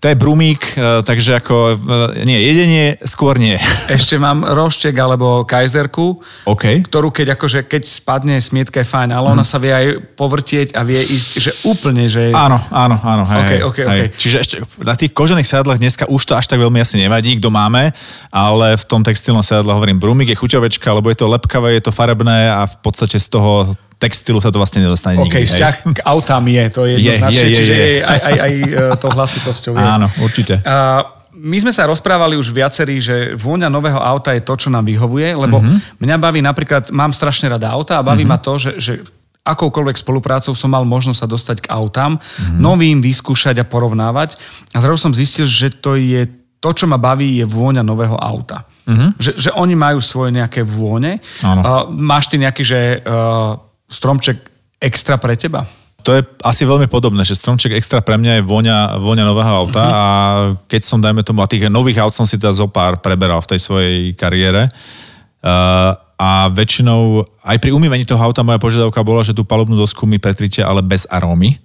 To 0.05 0.13
je 0.13 0.21
brumík, 0.21 0.77
e, 0.77 1.01
takže 1.01 1.41
ako, 1.41 1.81
e, 1.81 2.29
nie, 2.29 2.38
jedenie 2.38 2.93
skôr 3.09 3.41
nie. 3.41 3.57
Ešte 3.97 4.21
mám 4.21 4.45
rošček 4.45 4.93
alebo 4.93 5.41
kajzerku, 5.50 6.21
okay. 6.45 6.85
ktorú 6.85 7.09
keď 7.09 7.33
akože, 7.33 7.65
keď 7.65 7.89
spadne 7.89 8.38
smietka 8.38 8.85
je 8.85 8.85
fajn, 8.85 9.09
ale 9.09 9.25
mm. 9.25 9.33
ona 9.33 9.41
sa 9.41 9.57
vie 9.57 9.74
aj 9.74 10.13
povrtieť 10.13 10.77
a 10.77 10.85
vie 10.85 11.01
ísť, 11.01 11.31
že 11.41 11.51
úplne, 11.65 12.05
že... 12.05 12.29
Áno, 12.38 12.62
áno, 12.69 13.01
áno. 13.01 13.25
Hej, 13.25 13.41
okay, 13.41 13.59
okay, 13.65 13.85
hej. 13.89 14.01
Okay. 14.05 14.13
Čiže 14.13 14.38
ešte 14.45 14.55
na 14.85 14.93
tých 14.93 15.09
kožených 15.09 15.50
sedadlách 15.50 15.81
dneska 15.81 16.05
už 16.05 16.21
to 16.21 16.38
až 16.38 16.45
tak 16.53 16.62
veľmi 16.62 16.77
asi 16.77 17.01
nevadí, 17.01 17.41
kto 17.41 17.50
máme, 17.50 17.89
ale 18.29 18.77
v 18.77 18.85
tom 18.85 19.01
textilnom 19.01 19.41
sedadle 19.41 19.74
hovorím, 19.74 19.97
brumík 19.97 20.29
je 20.29 20.38
chuťovečka, 20.38 20.85
lebo 21.01 21.09
je 21.09 21.17
to 21.17 21.33
lepkavé, 21.33 21.81
je 21.81 21.89
to 21.89 21.89
farebné 21.89 22.53
a 22.53 22.69
v 22.69 22.77
podstate 22.85 23.17
z 23.17 23.25
toho 23.25 23.74
textilu 23.95 24.43
sa 24.43 24.51
to 24.51 24.59
vlastne 24.59 24.83
nedostane 24.83 25.15
okay, 25.23 25.47
nikdy. 25.47 25.51
vzťah 25.55 25.75
k 25.95 25.99
autám 26.03 26.43
je, 26.51 26.63
to 26.67 26.81
je 26.83 26.95
jednoznačne, 26.99 27.35
je, 27.35 27.47
je, 27.47 27.51
je, 27.51 27.57
čiže 27.57 27.73
je. 27.75 27.87
aj, 28.03 28.19
aj, 28.19 28.35
aj 28.39 28.51
e, 28.53 28.97
to 28.99 29.07
hlasitosťou 29.07 29.73
je. 29.79 29.85
Áno, 29.85 30.07
určite. 30.19 30.53
Uh, 30.61 31.15
my 31.35 31.57
sme 31.59 31.71
sa 31.71 31.83
rozprávali 31.87 32.39
už 32.39 32.55
viacerí, 32.55 32.99
že 33.03 33.35
vôňa 33.35 33.67
nového 33.67 33.99
auta 33.99 34.31
je 34.31 34.43
to, 34.43 34.55
čo 34.55 34.69
nám 34.71 34.87
vyhovuje, 34.87 35.35
lebo 35.35 35.59
uh-huh. 35.59 35.99
mňa 35.99 36.15
baví 36.15 36.39
napríklad, 36.39 36.95
mám 36.95 37.11
strašne 37.11 37.51
rada 37.51 37.67
auta 37.71 37.99
a 37.99 38.05
baví 38.07 38.23
uh-huh. 38.23 38.35
ma 38.35 38.39
to, 38.39 38.55
že, 38.55 38.71
že 38.79 38.93
akoukoľvek 39.43 39.99
spoluprácou 39.99 40.55
som 40.55 40.71
mal 40.71 40.87
možnosť 40.87 41.19
sa 41.19 41.27
dostať 41.27 41.57
k 41.67 41.71
autám, 41.75 42.15
uh-huh. 42.15 42.55
novým 42.55 43.03
vyskúšať 43.03 43.61
a 43.61 43.67
porovnávať. 43.67 44.39
A 44.71 44.79
zrazu 44.79 45.11
som 45.11 45.13
zistil, 45.13 45.43
že 45.43 45.75
to 45.75 45.99
je 45.99 46.23
to, 46.63 46.69
čo 46.71 46.87
ma 46.87 46.97
baví, 46.97 47.37
je 47.37 47.45
vôňa 47.45 47.83
nového 47.83 48.15
auta. 48.15 48.63
Uh-huh. 48.87 49.11
Že, 49.19 49.31
že 49.37 49.49
oni 49.53 49.75
majú 49.75 49.99
svoje 49.99 50.33
nejaké 50.33 50.63
vône. 50.63 51.19
Uh, 51.43 51.85
máš 51.91 52.31
ty 52.31 52.39
nejaký, 52.39 52.63
že 52.63 52.79
uh, 53.03 53.59
stromček 53.95 54.37
extra 54.83 55.15
pre 55.15 55.39
teba? 55.39 55.63
To 56.05 56.13
je 56.13 56.21
asi 56.45 56.69
veľmi 56.69 56.85
podobné, 56.85 57.25
že 57.25 57.33
stromček 57.33 57.73
extra 57.73 57.97
pre 58.03 58.19
mňa 58.19 58.37
je 58.37 58.43
voňa, 58.45 59.01
voňa 59.01 59.23
nového 59.25 59.49
auta 59.49 59.81
uh-huh. 59.81 59.97
a 59.97 60.03
keď 60.69 60.81
som, 60.85 61.01
dajme 61.01 61.25
tomu, 61.25 61.41
a 61.41 61.49
tých 61.49 61.65
nových 61.71 61.97
aut 62.05 62.13
som 62.13 62.29
si 62.29 62.37
teda 62.37 62.53
zo 62.53 62.69
pár 62.69 63.01
preberal 63.01 63.41
v 63.41 63.55
tej 63.55 63.59
svojej 63.65 64.13
kariére, 64.13 64.69
uh, 64.69 65.97
a 66.15 66.47
väčšinou 66.47 67.27
aj 67.43 67.57
pri 67.59 67.75
umývaní 67.75 68.07
toho 68.07 68.21
auta 68.23 68.39
moja 68.39 68.55
požiadavka 68.55 69.03
bola, 69.03 69.25
že 69.25 69.35
tú 69.35 69.43
palubnú 69.43 69.75
dosku 69.75 70.07
mi 70.07 70.15
pretrite, 70.15 70.63
ale 70.63 70.79
bez 70.79 71.03
arómy. 71.11 71.59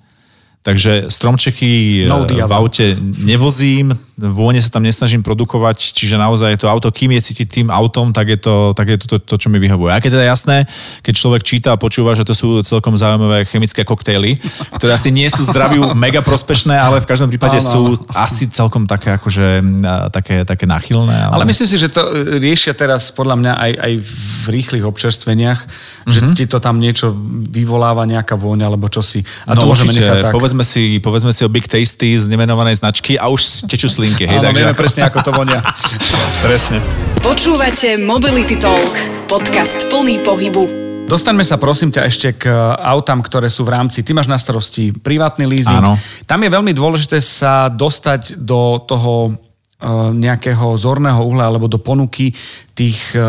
Takže 0.61 1.09
stromčeky 1.09 2.05
no, 2.05 2.29
v 2.29 2.53
aute 2.53 2.93
nevozím, 3.25 3.97
vône 4.21 4.61
sa 4.61 4.69
tam 4.69 4.85
nesnažím 4.85 5.25
produkovať, 5.25 5.97
čiže 5.97 6.21
naozaj 6.21 6.53
je 6.53 6.61
to 6.61 6.69
auto, 6.69 6.93
kým 6.93 7.17
je 7.17 7.33
cítiť 7.33 7.49
tým 7.49 7.69
autom, 7.73 8.13
tak 8.13 8.29
je 8.29 8.37
to, 8.37 8.77
tak 8.77 8.93
je 8.93 8.97
to, 9.01 9.07
to, 9.09 9.17
to 9.25 9.35
čo 9.41 9.49
mi 9.49 9.57
vyhovuje. 9.57 9.89
A 9.89 10.05
keď 10.05 10.21
teda 10.21 10.27
jasné, 10.29 10.69
keď 11.01 11.15
človek 11.17 11.43
číta 11.49 11.73
a 11.73 11.81
počúva, 11.81 12.13
že 12.13 12.29
to 12.29 12.37
sú 12.37 12.61
celkom 12.61 12.93
zaujímavé 13.01 13.49
chemické 13.49 13.89
koktejly, 13.89 14.37
ktoré 14.77 14.93
asi 14.93 15.09
nie 15.09 15.25
sú 15.33 15.49
zdraviu 15.49 15.97
mega 15.97 16.21
prospešné, 16.21 16.77
ale 16.77 17.01
v 17.01 17.09
každom 17.09 17.33
prípade 17.33 17.57
áno, 17.57 17.65
sú 17.65 17.83
asi 18.13 18.53
celkom 18.53 18.85
také 18.85 19.17
akože 19.17 19.65
také, 20.13 20.45
také 20.45 20.69
náchylné. 20.69 21.33
Ale... 21.33 21.41
ale 21.41 21.45
myslím 21.49 21.69
si, 21.73 21.81
že 21.81 21.89
to 21.89 22.05
e, 22.05 22.37
riešia 22.37 22.77
teraz 22.77 23.09
podľa 23.09 23.41
mňa 23.41 23.53
aj, 23.57 23.73
aj 23.81 23.93
v 23.97 24.47
rýchlych 24.53 24.85
občerstveniach, 24.85 25.61
mm-hmm. 25.65 26.13
že 26.13 26.21
mhm. 26.21 26.35
ti 26.37 26.45
to 26.45 26.61
tam 26.61 26.77
niečo 26.77 27.17
vyvoláva, 27.49 28.05
nejaká 28.05 28.37
vôňa 28.37 28.69
alebo 28.69 28.93
čosi. 28.93 29.25
A 29.49 29.57
no, 29.57 29.65
to 29.65 29.73
môžeme 29.73 29.97
určite, 29.97 30.05
nechať 30.05 30.17
tak. 30.29 30.33
Povedzme 30.51 30.67
si, 30.67 30.99
povedzme 30.99 31.31
si 31.31 31.47
o 31.47 31.49
Big 31.49 31.71
Tasty 31.71 32.19
z 32.19 32.27
nemenovanej 32.27 32.83
značky 32.83 33.15
a 33.15 33.31
už 33.31 33.71
tečú 33.71 33.87
slinky. 33.87 34.27
Hej, 34.27 34.43
Áno, 34.43 34.51
takže 34.51 34.59
vieme 34.67 34.75
ako... 34.75 34.83
presne, 34.83 35.01
ako 35.07 35.19
to 35.23 35.31
vonia. 35.31 35.63
presne. 36.51 36.83
Počúvate 37.23 38.03
Mobility 38.03 38.59
Talk, 38.59 38.91
podcast 39.31 39.87
plný 39.87 40.19
pohybu. 40.27 40.67
Dostaňme 41.07 41.47
sa 41.47 41.55
prosím 41.55 41.95
ťa 41.95 42.03
ešte 42.03 42.29
k 42.35 42.51
autám, 42.83 43.23
ktoré 43.23 43.47
sú 43.47 43.63
v 43.63 43.79
rámci, 43.79 44.03
ty 44.03 44.11
máš 44.11 44.27
na 44.27 44.35
starosti 44.43 44.91
privátny 44.91 45.47
leasing. 45.47 45.79
Áno. 45.79 45.95
Tam 46.27 46.43
je 46.43 46.51
veľmi 46.51 46.75
dôležité 46.75 47.23
sa 47.23 47.71
dostať 47.71 48.35
do 48.43 48.83
toho 48.91 49.31
eh, 49.31 49.87
nejakého 50.19 50.75
zorného 50.75 51.23
uhla 51.31 51.47
alebo 51.47 51.71
do 51.71 51.79
ponuky 51.79 52.35
tých 52.75 53.15
eh, 53.15 53.23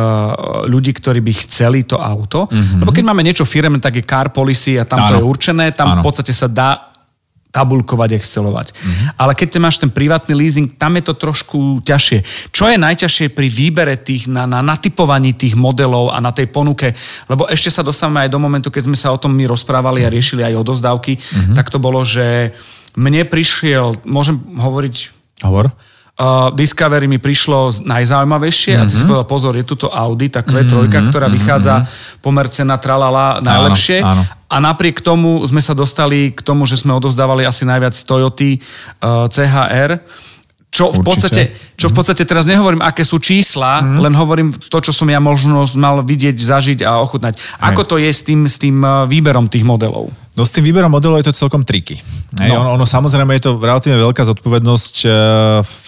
ľudí, 0.66 0.90
ktorí 0.90 1.22
by 1.22 1.34
chceli 1.46 1.86
to 1.86 2.02
auto. 2.02 2.50
Mm-hmm. 2.50 2.82
Lebo 2.82 2.90
keď 2.90 3.04
máme 3.06 3.22
niečo 3.22 3.46
firmné, 3.46 3.78
tak 3.78 4.02
je 4.02 4.10
car 4.10 4.34
policy 4.34 4.82
a 4.82 4.90
tam 4.90 5.06
Áno. 5.06 5.10
to 5.14 5.16
je 5.22 5.30
určené, 5.30 5.70
tam 5.78 5.94
Áno. 5.94 6.02
v 6.02 6.10
podstate 6.10 6.34
sa 6.34 6.50
dá 6.50 6.91
tabulkovať, 7.52 8.16
excelovať. 8.16 8.72
Mm-hmm. 8.72 9.08
Ale 9.20 9.32
keď 9.36 9.60
máš 9.60 9.78
ten 9.78 9.92
privátny 9.92 10.34
leasing, 10.34 10.72
tam 10.72 10.96
je 10.96 11.04
to 11.04 11.14
trošku 11.20 11.84
ťažšie. 11.84 12.50
Čo 12.56 12.72
je 12.72 12.80
najťažšie 12.80 13.28
pri 13.36 13.48
výbere 13.52 14.00
tých, 14.00 14.32
na, 14.32 14.48
na 14.48 14.64
natypovaní 14.64 15.36
tých 15.36 15.60
modelov 15.60 16.16
a 16.16 16.24
na 16.24 16.32
tej 16.32 16.48
ponuke? 16.48 16.96
Lebo 17.28 17.46
ešte 17.52 17.68
sa 17.68 17.84
dostávame 17.84 18.26
aj 18.26 18.32
do 18.32 18.40
momentu, 18.40 18.72
keď 18.72 18.88
sme 18.88 18.98
sa 18.98 19.12
o 19.12 19.20
tom 19.20 19.36
my 19.36 19.46
rozprávali 19.52 20.08
a 20.08 20.10
mhm. 20.10 20.16
riešili 20.16 20.42
aj 20.48 20.60
odozdávky, 20.64 21.20
mm-hmm. 21.20 21.56
tak 21.60 21.68
to 21.68 21.78
bolo, 21.78 22.02
že 22.08 22.56
mne 22.96 23.28
prišiel, 23.28 24.00
môžem 24.08 24.40
hovoriť... 24.40 25.22
Hovor 25.42 25.74
uh, 26.22 26.54
Discovery 26.54 27.10
mi 27.10 27.18
prišlo 27.18 27.82
najzaujímavejšie 27.82 28.78
mm-hmm. 28.78 28.86
a 28.86 28.90
ty 28.90 28.94
si 28.94 29.04
mhm. 29.04 29.10
povedal, 29.10 29.28
pozor, 29.28 29.54
je 29.58 29.66
tu 29.66 29.74
to 29.74 29.90
Audi, 29.90 30.30
tá 30.30 30.46
Q3, 30.46 30.70
mm-hmm. 30.70 31.10
ktorá 31.10 31.26
mhm. 31.28 31.34
vychádza 31.34 31.74
mm-hmm. 31.82 32.22
pomerce 32.22 32.62
na 32.62 32.78
tralala 32.78 33.42
najlepšie. 33.42 34.06
Áno, 34.06 34.22
áno. 34.22 34.24
A 34.52 34.56
napriek 34.60 35.00
tomu 35.00 35.42
sme 35.48 35.64
sa 35.64 35.72
dostali 35.72 36.36
k 36.36 36.44
tomu, 36.44 36.68
že 36.68 36.76
sme 36.78 36.92
odozdávali 36.94 37.48
asi 37.48 37.64
najviac 37.66 37.96
Toyota 37.96 38.52
uh, 38.52 39.26
CHR 39.32 40.04
čo 40.72 40.88
v, 40.88 41.04
podstate, 41.04 41.52
čo 41.76 41.92
v 41.92 41.96
podstate 42.00 42.24
teraz 42.24 42.48
nehovorím, 42.48 42.80
aké 42.80 43.04
sú 43.04 43.20
čísla, 43.20 43.84
mm. 43.84 44.08
len 44.08 44.14
hovorím 44.16 44.56
to, 44.56 44.80
čo 44.80 44.96
som 44.96 45.04
ja 45.12 45.20
možnosť 45.20 45.76
mal 45.76 46.00
vidieť, 46.00 46.40
zažiť 46.40 46.80
a 46.88 47.04
ochutnať. 47.04 47.36
Ako 47.60 47.84
to 47.84 48.00
je 48.00 48.08
s 48.08 48.24
tým, 48.24 48.48
s 48.48 48.56
tým 48.56 48.80
uh, 48.80 49.04
výberom 49.04 49.52
tých 49.52 49.68
modelov? 49.68 50.08
No 50.32 50.48
s 50.48 50.56
tým 50.56 50.64
výberom 50.64 50.88
modelov 50.88 51.20
je 51.20 51.28
to 51.28 51.40
celkom 51.44 51.68
triky. 51.68 52.00
No. 52.40 52.56
Ono, 52.56 52.80
ono 52.80 52.86
samozrejme 52.88 53.36
je 53.36 53.52
to 53.52 53.60
relatívne 53.60 54.00
veľká 54.00 54.24
zodpovednosť 54.24 54.96
uh, 55.04 55.12
v 55.60 55.88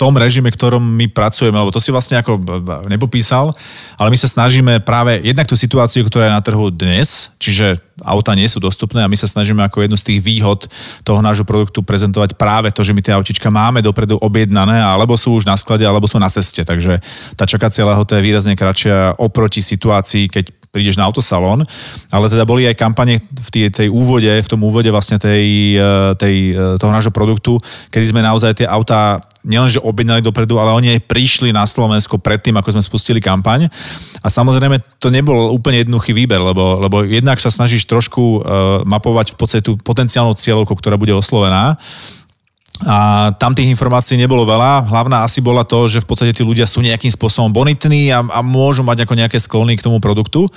tom 0.00 0.18
režime, 0.18 0.50
ktorom 0.50 0.82
my 0.82 1.06
pracujeme, 1.14 1.54
lebo 1.54 1.70
to 1.70 1.78
si 1.78 1.94
vlastne 1.94 2.18
ako 2.18 2.42
nepopísal, 2.90 3.54
ale 3.94 4.10
my 4.10 4.18
sa 4.18 4.26
snažíme 4.26 4.82
práve 4.82 5.22
jednak 5.22 5.46
tú 5.46 5.54
situáciu, 5.54 6.02
ktorá 6.02 6.26
je 6.26 6.34
na 6.34 6.42
trhu 6.42 6.74
dnes, 6.74 7.30
čiže 7.38 7.78
auta 8.02 8.34
nie 8.34 8.50
sú 8.50 8.58
dostupné 8.58 8.98
a 8.98 9.06
my 9.06 9.14
sa 9.14 9.30
snažíme 9.30 9.62
ako 9.62 9.86
jednu 9.86 9.94
z 9.94 10.06
tých 10.10 10.20
výhod 10.26 10.66
toho 11.06 11.22
nášho 11.22 11.46
produktu 11.46 11.86
prezentovať 11.86 12.34
práve 12.34 12.74
to, 12.74 12.82
že 12.82 12.90
my 12.90 12.98
tie 12.98 13.14
autička 13.14 13.46
máme 13.46 13.78
dopredu 13.78 14.18
objednané, 14.18 14.82
alebo 14.82 15.14
sú 15.14 15.38
už 15.38 15.46
na 15.46 15.54
sklade, 15.54 15.86
alebo 15.86 16.10
sú 16.10 16.18
na 16.18 16.26
ceste. 16.26 16.66
Takže 16.66 16.98
tá 17.38 17.46
čakacia 17.46 17.86
lehota 17.86 18.18
je 18.18 18.26
výrazne 18.26 18.58
kratšia 18.58 19.22
oproti 19.22 19.62
situácii, 19.62 20.26
keď 20.26 20.44
prídeš 20.72 20.96
na 20.96 21.04
autosalón, 21.04 21.60
ale 22.08 22.32
teda 22.32 22.48
boli 22.48 22.64
aj 22.64 22.80
kampane 22.80 23.20
v 23.20 23.48
tej, 23.52 23.68
tej 23.68 23.88
úvode, 23.92 24.26
v 24.26 24.48
tom 24.48 24.64
úvode 24.64 24.88
vlastne 24.88 25.20
tej, 25.20 25.76
e, 25.76 26.16
tej, 26.16 26.56
e, 26.56 26.80
toho 26.80 26.88
nášho 26.88 27.12
produktu, 27.12 27.60
kedy 27.92 28.08
sme 28.08 28.24
naozaj 28.24 28.56
tie 28.56 28.66
autá 28.66 29.20
nielenže 29.44 29.84
objednali 29.84 30.24
dopredu, 30.24 30.56
ale 30.56 30.72
oni 30.72 30.96
aj 30.96 31.04
prišli 31.04 31.52
na 31.52 31.68
Slovensko 31.68 32.16
predtým, 32.16 32.56
ako 32.56 32.72
sme 32.72 32.82
spustili 32.82 33.20
kampaň. 33.20 33.66
A 34.22 34.30
samozrejme 34.30 34.80
to 35.02 35.10
nebol 35.10 35.50
úplne 35.50 35.82
jednoduchý 35.82 36.14
výber, 36.14 36.38
lebo, 36.38 36.78
lebo 36.78 37.02
jednak 37.02 37.42
sa 37.42 37.50
snažíš 37.50 37.90
trošku 37.90 38.22
uh, 38.22 38.40
mapovať 38.86 39.34
v 39.34 39.36
podstate 39.36 39.62
tú 39.66 39.74
potenciálnu 39.82 40.38
cieľovku, 40.38 40.78
ktorá 40.78 40.94
bude 40.94 41.10
oslovená. 41.10 41.74
A 42.82 43.30
tam 43.38 43.54
tých 43.54 43.70
informácií 43.70 44.18
nebolo 44.18 44.42
veľa. 44.42 44.90
Hlavná 44.90 45.22
asi 45.22 45.38
bola 45.38 45.62
to, 45.62 45.86
že 45.86 46.02
v 46.02 46.08
podstate 46.08 46.34
tí 46.34 46.42
ľudia 46.42 46.66
sú 46.66 46.82
nejakým 46.82 47.14
spôsobom 47.14 47.54
bonitní 47.54 48.10
a, 48.10 48.22
a 48.26 48.40
môžu 48.42 48.82
mať 48.82 49.06
ako 49.06 49.14
nejaké 49.14 49.38
sklony 49.38 49.78
k 49.78 49.84
tomu 49.86 50.02
produktu. 50.02 50.50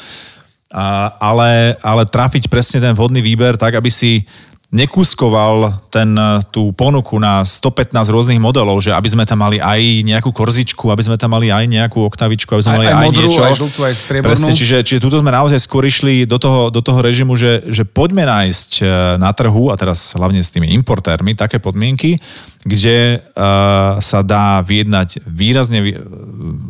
A, 0.74 1.14
ale, 1.22 1.78
ale 1.86 2.04
trafiť 2.10 2.50
presne 2.50 2.82
ten 2.82 2.94
vhodný 2.98 3.22
výber 3.22 3.56
tak, 3.56 3.78
aby 3.78 3.94
si 3.94 4.26
nekúskoval 4.74 5.86
ten, 5.94 6.18
eh, 6.18 6.42
tú 6.50 6.74
ponuku 6.74 7.22
na 7.22 7.46
115 7.46 8.10
rôznych 8.10 8.42
modelov, 8.42 8.82
že 8.82 8.92
aby 8.92 9.10
sme 9.10 9.24
tam 9.24 9.46
mali 9.46 9.62
aj 9.62 10.02
nejakú 10.02 10.34
korzičku, 10.34 10.90
aby 10.90 11.06
sme 11.06 11.16
tam 11.22 11.38
mali 11.38 11.54
aj 11.54 11.66
nejakú 11.70 12.02
oktavičku, 12.02 12.50
aby 12.50 12.64
sme 12.66 12.74
aj, 12.74 12.80
mali 12.80 12.88
aj, 12.90 12.96
aj 12.96 13.06
modrú, 13.06 13.22
niečo. 13.30 13.42
Aj 13.46 13.54
žltú, 13.54 13.80
aj 13.86 13.94
Presne, 14.26 14.52
čiže, 14.58 14.78
čiže 14.82 15.00
tuto 15.04 15.22
sme 15.22 15.30
naozaj 15.30 15.62
skôr 15.62 15.86
išli 15.86 16.26
do 16.26 16.42
toho, 16.42 16.74
do 16.74 16.82
toho 16.82 17.00
režimu, 17.00 17.38
že, 17.38 17.62
že 17.70 17.86
poďme 17.86 18.26
nájsť 18.26 18.72
eh, 18.82 18.88
na 19.22 19.30
trhu, 19.32 19.70
a 19.70 19.76
teraz 19.78 20.18
hlavne 20.18 20.42
s 20.42 20.50
tými 20.50 20.74
importérmi, 20.74 21.38
také 21.38 21.62
podmienky, 21.62 22.18
kde 22.66 23.22
uh, 23.22 24.02
sa 24.02 24.26
dá 24.26 24.58
vyjednať 24.66 25.22
výrazne 25.22 26.02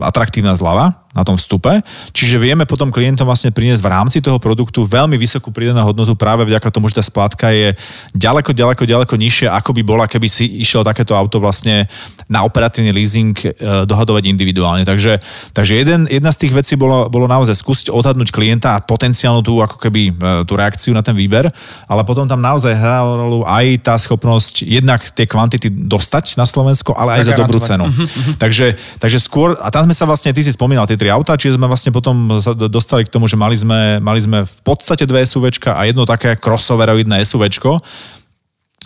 atraktívna 0.03 0.51
zľava, 0.51 1.04
na 1.15 1.23
tom 1.23 1.39
vstupe. 1.39 1.79
Čiže 2.11 2.35
vieme 2.35 2.67
potom 2.67 2.91
klientom 2.91 3.23
vlastne 3.23 3.55
priniesť 3.55 3.79
v 3.79 3.89
rámci 3.89 4.17
toho 4.19 4.35
produktu 4.35 4.83
veľmi 4.83 5.15
vysokú 5.15 5.49
pridanú 5.49 5.87
hodnotu 5.87 6.11
práve 6.13 6.43
vďaka 6.43 6.67
tomu, 6.67 6.91
že 6.91 6.99
tá 6.99 7.03
splátka 7.07 7.55
je 7.55 7.71
ďaleko, 8.11 8.51
ďaleko, 8.51 8.83
ďaleko 8.83 9.15
nižšia, 9.15 9.55
ako 9.55 9.71
by 9.79 9.81
bola, 9.87 10.05
keby 10.11 10.27
si 10.27 10.59
išiel 10.59 10.83
takéto 10.83 11.15
auto 11.15 11.39
vlastne 11.39 11.87
na 12.27 12.43
operatívny 12.43 12.91
leasing 12.91 13.31
e, 13.31 13.55
dohadovať 13.87 14.27
individuálne. 14.27 14.83
Takže, 14.83 15.23
takže 15.55 15.73
jeden, 15.79 16.09
jedna 16.11 16.35
z 16.35 16.41
tých 16.45 16.53
vecí 16.53 16.73
bolo, 16.75 17.07
bolo 17.07 17.31
naozaj 17.31 17.55
skúsiť 17.55 17.87
odhadnúť 17.93 18.35
klienta 18.35 18.75
a 18.75 18.83
potenciálnu 18.83 19.39
tú, 19.39 19.63
ako 19.63 19.79
keby, 19.79 20.11
e, 20.11 20.13
tú 20.43 20.59
reakciu 20.59 20.91
na 20.91 21.05
ten 21.05 21.15
výber, 21.15 21.47
ale 21.87 22.01
potom 22.03 22.27
tam 22.27 22.43
naozaj 22.43 22.75
hrala 22.75 23.15
rolu 23.15 23.47
aj 23.47 23.65
tá 23.85 23.95
schopnosť 23.95 24.67
jednak 24.67 25.05
tie 25.15 25.23
kvantity 25.23 25.71
dostať 25.71 26.35
na 26.35 26.43
Slovensko, 26.43 26.91
ale 26.91 27.21
aj 27.21 27.31
za 27.31 27.37
dobrú 27.37 27.61
cenu. 27.63 27.87
Uh-huh, 27.87 28.03
uh-huh. 28.03 28.35
Takže, 28.41 28.75
takže 28.99 29.21
skôr, 29.21 29.55
a 29.61 29.69
tam 29.69 29.85
sme 29.87 29.95
sa 29.95 30.03
vlastne, 30.09 30.33
ty 30.33 30.41
si 30.41 30.51
spomínal 30.51 30.89
tie 30.89 30.97
tri 31.05 31.13
auta, 31.13 31.37
čiže 31.37 31.61
sme 31.61 31.69
vlastne 31.69 31.93
potom 31.93 32.41
sa 32.41 32.57
dostali 32.57 33.05
k 33.05 33.13
tomu, 33.13 33.29
že 33.29 33.37
mali 33.37 33.53
sme, 33.53 34.01
mali 34.01 34.17
sme 34.17 34.41
v 34.41 34.59
podstate 34.65 35.05
dve 35.05 35.21
SUVčka 35.21 35.77
a 35.77 35.85
jedno 35.85 36.01
také 36.01 36.33
crossoveroidné 36.33 37.21
SUVčko, 37.21 37.77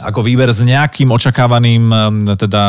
ako 0.04 0.20
výber 0.20 0.52
s 0.52 0.60
nejakým 0.60 1.08
očakávaným, 1.16 1.88
teda 2.36 2.64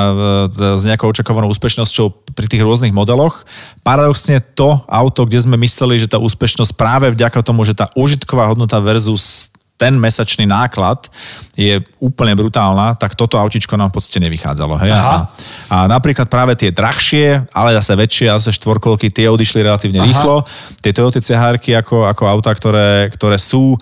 s 0.79 0.83
nejakou 0.87 1.11
očakávanou 1.11 1.51
úspešnosťou 1.51 2.31
pri 2.31 2.47
tých 2.47 2.63
rôznych 2.63 2.95
modeloch. 2.95 3.43
Paradoxne 3.83 4.39
to 4.55 4.87
auto, 4.87 5.27
kde 5.27 5.43
sme 5.43 5.59
mysleli, 5.59 5.99
že 5.99 6.07
tá 6.07 6.23
úspešnosť 6.23 6.71
práve 6.79 7.11
vďaka 7.11 7.43
tomu, 7.43 7.67
že 7.67 7.75
tá 7.75 7.91
užitková 7.99 8.55
hodnota 8.55 8.79
versus 8.79 9.51
ten 9.81 9.97
mesačný 9.97 10.45
náklad 10.45 11.09
je 11.57 11.81
úplne 12.05 12.37
brutálna, 12.37 13.01
tak 13.01 13.17
toto 13.17 13.41
autičko 13.41 13.81
nám 13.81 13.89
v 13.89 13.97
podstate 13.97 14.21
nevychádzalo. 14.29 14.77
Hej? 14.85 14.93
A, 14.93 15.25
a 15.73 15.77
napríklad 15.89 16.29
práve 16.29 16.53
tie 16.61 16.69
drahšie, 16.69 17.49
ale 17.57 17.73
zase 17.81 17.97
väčšie, 17.97 18.29
zase 18.37 18.53
štvorkolky, 18.61 19.09
tie 19.09 19.33
odišli 19.33 19.65
relatívne 19.65 20.05
Aha. 20.05 20.09
rýchlo. 20.13 20.45
Tie 20.85 20.93
Toyota 20.93 21.25
chr 21.25 21.57
ako, 21.57 22.05
ako 22.05 22.23
auta, 22.29 22.53
ktoré, 22.53 23.09
ktoré 23.09 23.41
sú 23.41 23.81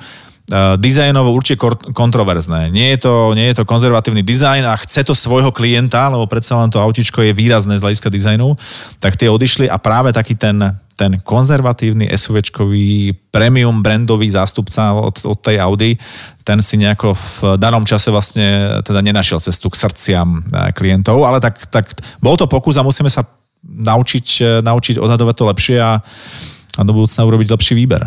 dizajnovo 0.81 1.37
určite 1.37 1.61
kontroverzné. 1.93 2.73
Nie 2.73 2.97
je, 2.97 3.05
to, 3.05 3.37
nie 3.37 3.53
je 3.53 3.61
to 3.61 3.69
konzervatívny 3.69 4.25
dizajn 4.25 4.65
a 4.65 4.81
chce 4.81 5.05
to 5.05 5.13
svojho 5.13 5.53
klienta, 5.53 6.09
lebo 6.09 6.25
predsa 6.25 6.57
len 6.57 6.73
to 6.73 6.81
autičko 6.81 7.21
je 7.21 7.37
výrazné 7.37 7.77
z 7.77 7.85
hľadiska 7.85 8.09
dizajnu, 8.09 8.57
tak 8.97 9.21
tie 9.21 9.29
odišli 9.29 9.69
a 9.69 9.77
práve 9.77 10.09
taký 10.09 10.41
ten, 10.41 10.57
ten 10.97 11.21
konzervatívny 11.21 12.09
SUVčkový 12.09 13.13
premium 13.29 13.85
brandový 13.85 14.33
zástupca 14.33 14.97
od, 14.97 15.21
od 15.21 15.39
tej 15.39 15.61
Audi, 15.61 16.01
ten 16.43 16.65
si 16.65 16.81
nejako 16.81 17.13
v 17.13 17.33
danom 17.61 17.85
čase 17.85 18.09
vlastne 18.09 18.81
teda 18.83 19.05
nenašiel 19.05 19.45
cestu 19.45 19.69
k 19.69 19.79
srdciam 19.79 20.41
eh, 20.41 20.73
klientov, 20.73 21.29
ale 21.29 21.45
tak, 21.45 21.61
tak 21.69 21.93
bol 22.25 22.41
to 22.41 22.49
pokus 22.49 22.81
a 22.81 22.87
musíme 22.87 23.13
sa 23.13 23.21
naučiť, 23.69 24.27
eh, 24.41 24.47
naučiť 24.65 24.97
odhadovať 24.97 25.35
to 25.37 25.45
lepšie 25.45 25.77
a 25.77 26.01
a 26.79 26.87
do 26.87 26.95
budúcna 26.95 27.27
urobiť 27.27 27.49
lepší 27.59 27.75
výber. 27.75 28.07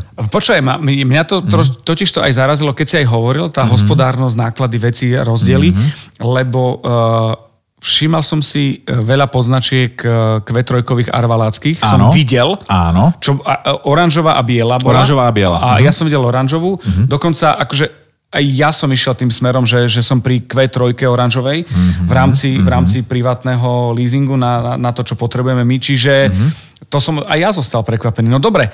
Ma, 0.63 0.80
mňa 0.80 1.24
to 1.28 1.44
mm. 1.44 1.84
totiž 1.84 2.08
to 2.08 2.24
aj 2.24 2.32
zarazilo, 2.32 2.72
keď 2.72 2.88
si 2.88 2.96
aj 3.04 3.08
hovoril, 3.12 3.51
tá 3.51 3.68
mm. 3.68 3.75
hospodárnosť, 3.75 4.36
náklady, 4.40 4.78
veci, 4.80 5.08
rozdiely, 5.12 5.75
mm. 5.75 6.24
lebo 6.24 6.80
uh, 6.80 7.51
Všímal 7.82 8.22
som 8.22 8.46
si 8.46 8.86
e, 8.86 8.94
veľa 8.94 9.34
poznačiek 9.34 9.98
kvetrojkových 10.46 11.10
arvaláckých. 11.10 11.82
Som 11.82 12.13
videl. 12.13 12.54
Áno. 12.70 13.10
Čo, 13.18 13.42
a, 13.42 13.82
oranžová 13.90 14.38
a 14.38 14.46
biela 14.46 14.78
bola. 14.78 15.01
Oranžová 15.01 15.25
a 15.25 15.34
biela. 15.34 15.58
A 15.58 15.82
uh-huh. 15.82 15.90
ja 15.90 15.90
som 15.90 16.06
videl 16.06 16.22
oranžovú. 16.22 16.78
Uh-huh. 16.78 17.10
Dokonca 17.10 17.58
akože 17.58 18.00
aj 18.32 18.44
ja 18.48 18.72
som 18.72 18.88
išiel 18.88 19.12
tým 19.20 19.28
smerom, 19.28 19.68
že, 19.68 19.92
že 19.92 20.00
som 20.00 20.24
pri 20.24 20.48
Q3 20.48 20.96
oranžovej 21.04 21.68
uh-huh. 21.68 22.08
v, 22.08 22.12
rámci, 22.16 22.56
uh-huh. 22.56 22.64
v 22.64 22.68
rámci 22.72 22.98
privátneho 23.04 23.92
leasingu 23.92 24.40
na, 24.40 24.80
na 24.80 24.96
to, 24.96 25.04
čo 25.04 25.20
potrebujeme 25.20 25.68
my. 25.68 25.78
Čiže 25.78 26.32
uh-huh. 26.32 26.88
to 26.88 26.98
som 27.04 27.20
aj 27.20 27.38
ja 27.38 27.50
zostal 27.52 27.84
prekvapený. 27.84 28.32
No 28.32 28.40
dobre, 28.40 28.72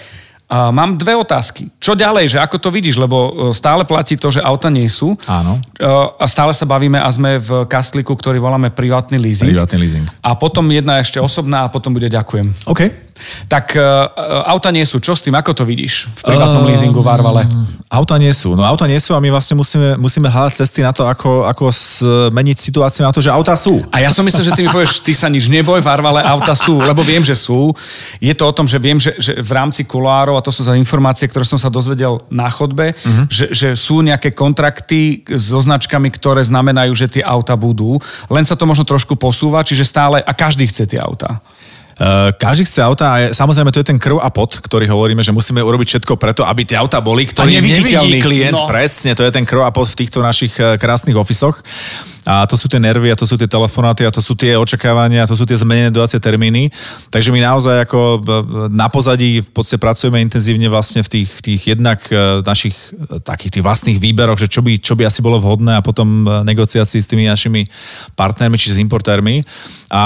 Mám 0.48 0.96
dve 0.96 1.12
otázky. 1.12 1.68
Čo 1.76 1.92
ďalej, 1.92 2.32
že 2.32 2.38
ako 2.40 2.56
to 2.56 2.70
vidíš, 2.72 2.96
lebo 2.96 3.52
e, 3.52 3.52
stále 3.52 3.84
platí 3.84 4.16
to, 4.16 4.32
že 4.32 4.40
auta 4.40 4.72
nie 4.72 4.88
sú. 4.88 5.12
Áno. 5.28 5.60
Uh, 5.76 6.08
a 6.16 6.24
stále 6.24 6.56
sa 6.56 6.64
bavíme 6.64 6.96
a 6.96 7.10
sme 7.12 7.36
v 7.36 7.68
kastliku, 7.68 8.16
ktorý 8.16 8.40
voláme 8.40 8.72
privátny 8.72 9.20
leasing. 9.20 9.52
Privátny 9.52 9.76
leasing. 9.76 10.06
A 10.24 10.40
potom 10.40 10.64
jedna 10.72 11.04
ešte 11.04 11.20
osobná 11.20 11.68
a 11.68 11.72
potom 11.72 11.92
bude 11.92 12.08
ďakujem. 12.08 12.48
OK. 12.64 13.08
Tak 13.50 13.74
uh, 13.76 14.14
auta 14.46 14.70
nie 14.70 14.86
sú. 14.86 15.02
Čo 15.02 15.18
s 15.18 15.26
tým? 15.26 15.34
Ako 15.36 15.52
to 15.52 15.66
vidíš 15.66 16.08
v 16.22 16.32
privátnom 16.32 16.64
uh, 16.64 16.70
leasingu 16.70 17.02
v 17.02 17.10
Arvale? 17.10 17.44
Auta 17.90 18.16
nie 18.22 18.32
sú. 18.32 18.54
No 18.54 18.62
auta 18.62 18.86
nie 18.86 19.02
sú 19.02 19.18
a 19.18 19.20
my 19.20 19.34
vlastne 19.34 19.58
musíme, 19.58 19.98
musíme 19.98 20.30
hľadať 20.30 20.64
cesty 20.64 20.86
na 20.86 20.94
to, 20.94 21.04
ako, 21.10 21.50
ako 21.50 21.74
zmeniť 21.74 22.58
situáciu 22.62 23.04
na 23.04 23.12
to, 23.12 23.20
že 23.20 23.34
auta 23.34 23.58
sú. 23.58 23.82
A 23.90 24.06
ja 24.06 24.14
som 24.14 24.22
myslel, 24.22 24.48
že 24.48 24.54
ty 24.54 24.62
mi 24.64 24.70
povieš, 24.70 25.02
ty 25.02 25.18
sa 25.18 25.28
nič 25.34 25.50
neboj, 25.50 25.82
v 25.82 25.90
Arvale 25.90 26.22
auta 26.22 26.54
sú, 26.54 26.78
lebo 26.78 27.02
viem, 27.02 27.26
že 27.26 27.34
sú. 27.34 27.74
Je 28.22 28.34
to 28.38 28.46
o 28.46 28.54
tom, 28.54 28.70
že 28.70 28.78
viem, 28.78 29.02
že, 29.02 29.18
že 29.18 29.34
v 29.42 29.52
rámci 29.52 29.82
kuloárov, 29.82 30.37
a 30.38 30.46
to 30.46 30.54
sú 30.54 30.64
za 30.64 30.78
informácie, 30.78 31.26
ktoré 31.26 31.44
som 31.44 31.58
sa 31.58 31.74
dozvedel 31.74 32.22
na 32.30 32.48
chodbe, 32.48 32.94
uh-huh. 32.94 33.26
že, 33.28 33.50
že 33.52 33.68
sú 33.74 34.06
nejaké 34.06 34.32
kontrakty 34.32 35.26
so 35.26 35.60
značkami, 35.60 36.14
ktoré 36.14 36.46
znamenajú, 36.46 36.94
že 36.94 37.20
tie 37.20 37.24
auta 37.26 37.58
budú. 37.58 37.98
Len 38.30 38.46
sa 38.46 38.56
to 38.56 38.70
možno 38.70 38.86
trošku 38.86 39.18
posúva, 39.18 39.66
čiže 39.66 39.84
stále, 39.84 40.22
a 40.22 40.32
každý 40.32 40.70
chce 40.70 40.86
tie 40.86 41.02
auta. 41.02 41.42
Uh, 41.98 42.30
každý 42.38 42.70
chce 42.70 42.78
auta 42.86 43.06
a 43.10 43.18
samozrejme 43.34 43.74
to 43.74 43.82
je 43.82 43.90
ten 43.90 43.98
krv 43.98 44.22
a 44.22 44.30
pot, 44.30 44.54
ktorý 44.54 44.86
hovoríme, 44.86 45.26
že 45.26 45.34
musíme 45.34 45.66
urobiť 45.66 45.98
všetko 45.98 46.14
preto, 46.22 46.46
aby 46.46 46.62
tie 46.62 46.78
auta 46.78 47.02
boli, 47.02 47.26
ktorý 47.26 47.58
nevidí 47.58 48.22
klient. 48.22 48.54
No. 48.54 48.70
Presne, 48.70 49.18
to 49.18 49.26
je 49.26 49.34
ten 49.34 49.42
krv 49.42 49.66
a 49.66 49.74
pot 49.74 49.90
v 49.90 50.06
týchto 50.06 50.22
našich 50.22 50.54
eh, 50.62 50.78
krásnych 50.78 51.18
ofisoch. 51.18 51.58
A 52.28 52.46
to 52.46 52.54
sú 52.54 52.70
tie 52.70 52.78
nervy, 52.78 53.10
a 53.10 53.18
to 53.18 53.26
sú 53.26 53.34
tie 53.34 53.50
telefonáty, 53.50 54.06
a 54.06 54.14
to 54.14 54.22
sú 54.22 54.38
tie 54.38 54.54
očakávania, 54.54 55.26
a 55.26 55.30
to 55.32 55.34
sú 55.34 55.48
tie 55.48 55.58
zmenené 55.58 55.90
dodacie 55.90 56.22
termíny. 56.22 56.70
Takže 57.10 57.34
my 57.34 57.42
naozaj 57.42 57.90
ako 57.90 58.00
eh, 58.00 58.22
na 58.70 58.94
pozadí 58.94 59.42
v 59.42 59.50
podstate 59.50 59.82
pracujeme 59.82 60.22
intenzívne 60.22 60.70
vlastne 60.70 61.02
v 61.02 61.10
tých, 61.10 61.30
tých 61.42 61.62
jednak 61.74 62.06
našich 62.46 62.78
takých 63.26 63.58
tých 63.58 63.66
vlastných 63.66 63.98
výberoch, 63.98 64.38
že 64.38 64.46
čo 64.46 64.62
by, 64.62 64.78
čo 64.78 64.94
by 64.94 65.10
asi 65.10 65.26
bolo 65.26 65.42
vhodné 65.42 65.82
a 65.82 65.82
potom 65.82 66.30
negociácii 66.46 67.02
s 67.02 67.10
tými 67.10 67.26
našimi 67.26 67.66
partnermi 68.14 68.54
či 68.54 68.70
s 68.70 68.78
importérmi. 68.78 69.42
A 69.90 70.04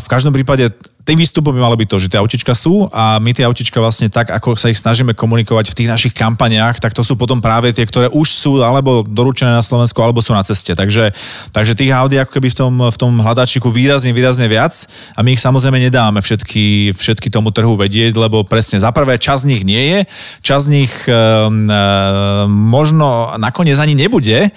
v 0.00 0.06
každom 0.08 0.32
prípade 0.32 0.72
tým 1.04 1.20
výstupom 1.20 1.52
by 1.52 1.60
malo 1.60 1.76
byť 1.76 1.88
to, 1.88 1.96
že 2.00 2.08
tie 2.08 2.18
autička 2.20 2.56
sú 2.56 2.88
a 2.88 3.20
my 3.20 3.36
tie 3.36 3.44
autička 3.44 3.76
vlastne 3.76 4.08
tak, 4.08 4.32
ako 4.32 4.56
sa 4.56 4.72
ich 4.72 4.80
snažíme 4.80 5.12
komunikovať 5.12 5.70
v 5.70 5.76
tých 5.76 5.92
našich 5.92 6.14
kampaniách, 6.16 6.80
tak 6.80 6.96
to 6.96 7.04
sú 7.04 7.12
potom 7.12 7.44
práve 7.44 7.76
tie, 7.76 7.84
ktoré 7.84 8.08
už 8.08 8.24
sú 8.32 8.64
alebo 8.64 9.04
doručené 9.04 9.52
na 9.52 9.60
Slovensku, 9.60 10.00
alebo 10.00 10.24
sú 10.24 10.32
na 10.32 10.40
ceste. 10.40 10.72
Takže, 10.72 11.12
takže 11.52 11.76
tých 11.76 11.92
Audi 11.92 12.16
ako 12.16 12.40
keby 12.40 12.48
v 12.48 12.56
tom, 12.56 12.74
v 12.88 12.96
tom 12.96 13.12
hľadačiku 13.20 13.68
výrazne, 13.68 14.16
výrazne 14.16 14.48
viac 14.48 14.72
a 15.12 15.20
my 15.20 15.36
ich 15.36 15.44
samozrejme 15.44 15.76
nedáme 15.76 16.24
všetky, 16.24 16.96
všetky 16.96 17.28
tomu 17.28 17.52
trhu 17.52 17.76
vedieť, 17.76 18.16
lebo 18.16 18.40
presne 18.48 18.80
za 18.80 18.88
prvé 18.88 19.20
čas 19.20 19.44
z 19.44 19.52
nich 19.52 19.62
nie 19.62 19.84
je, 19.92 19.98
čas 20.40 20.64
z 20.64 20.82
nich 20.82 20.92
um, 21.04 21.12
um, 21.12 22.48
možno 22.48 23.36
nakoniec 23.36 23.76
ani 23.76 23.92
nebude, 23.92 24.48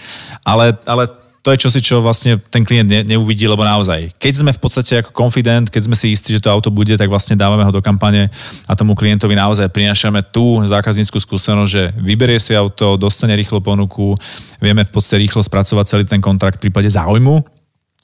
ale, 0.47 0.65
ale 0.87 1.26
to 1.47 1.55
je 1.55 1.63
čosi, 1.63 1.79
čo 1.79 2.03
vlastne 2.03 2.35
ten 2.51 2.67
klient 2.67 2.91
ne, 2.91 3.07
neuvidí, 3.07 3.47
lebo 3.47 3.63
naozaj, 3.63 4.11
keď 4.19 4.33
sme 4.43 4.51
v 4.51 4.59
podstate 4.59 4.99
ako 4.99 5.15
confident, 5.15 5.71
keď 5.71 5.87
sme 5.87 5.95
si 5.95 6.11
istí, 6.11 6.35
že 6.35 6.43
to 6.43 6.51
auto 6.51 6.67
bude, 6.67 6.91
tak 6.99 7.07
vlastne 7.07 7.39
dávame 7.39 7.63
ho 7.63 7.71
do 7.71 7.79
kampane 7.79 8.27
a 8.67 8.75
tomu 8.75 8.99
klientovi 8.99 9.31
naozaj 9.31 9.71
prinášame 9.71 10.27
tú 10.27 10.59
zákazníckú 10.67 11.15
skúsenosť, 11.15 11.71
že 11.71 11.83
vyberie 12.03 12.35
si 12.35 12.51
auto, 12.51 12.99
dostane 12.99 13.31
rýchlo 13.31 13.63
ponuku, 13.63 14.11
vieme 14.59 14.83
v 14.83 14.91
podstate 14.91 15.23
rýchlo 15.23 15.39
spracovať 15.39 15.87
celý 15.87 16.03
ten 16.03 16.19
kontrakt 16.19 16.59
v 16.59 16.67
prípade 16.67 16.91
záujmu 16.91 17.56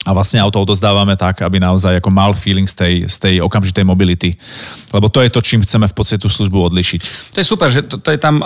a 0.03 0.11
vlastne 0.11 0.43
auto 0.43 0.59
odozdávame 0.59 1.15
tak, 1.15 1.39
aby 1.47 1.63
naozaj 1.63 2.03
ako 2.03 2.11
mal 2.11 2.35
feeling 2.35 2.67
z 2.67 2.75
tej, 2.75 2.93
z 3.07 3.15
tej 3.19 3.35
okamžitej 3.39 3.87
mobility. 3.87 4.35
Lebo 4.91 5.07
to 5.07 5.23
je 5.23 5.31
to, 5.31 5.39
čím 5.39 5.63
chceme 5.63 5.87
v 5.87 5.95
podstate 5.95 6.19
tú 6.19 6.27
službu 6.27 6.71
odlišiť. 6.71 7.01
To 7.33 7.37
je 7.39 7.47
super, 7.47 7.71
že 7.71 7.87
to, 7.87 7.95
to 8.03 8.11
je 8.11 8.19
tam, 8.19 8.43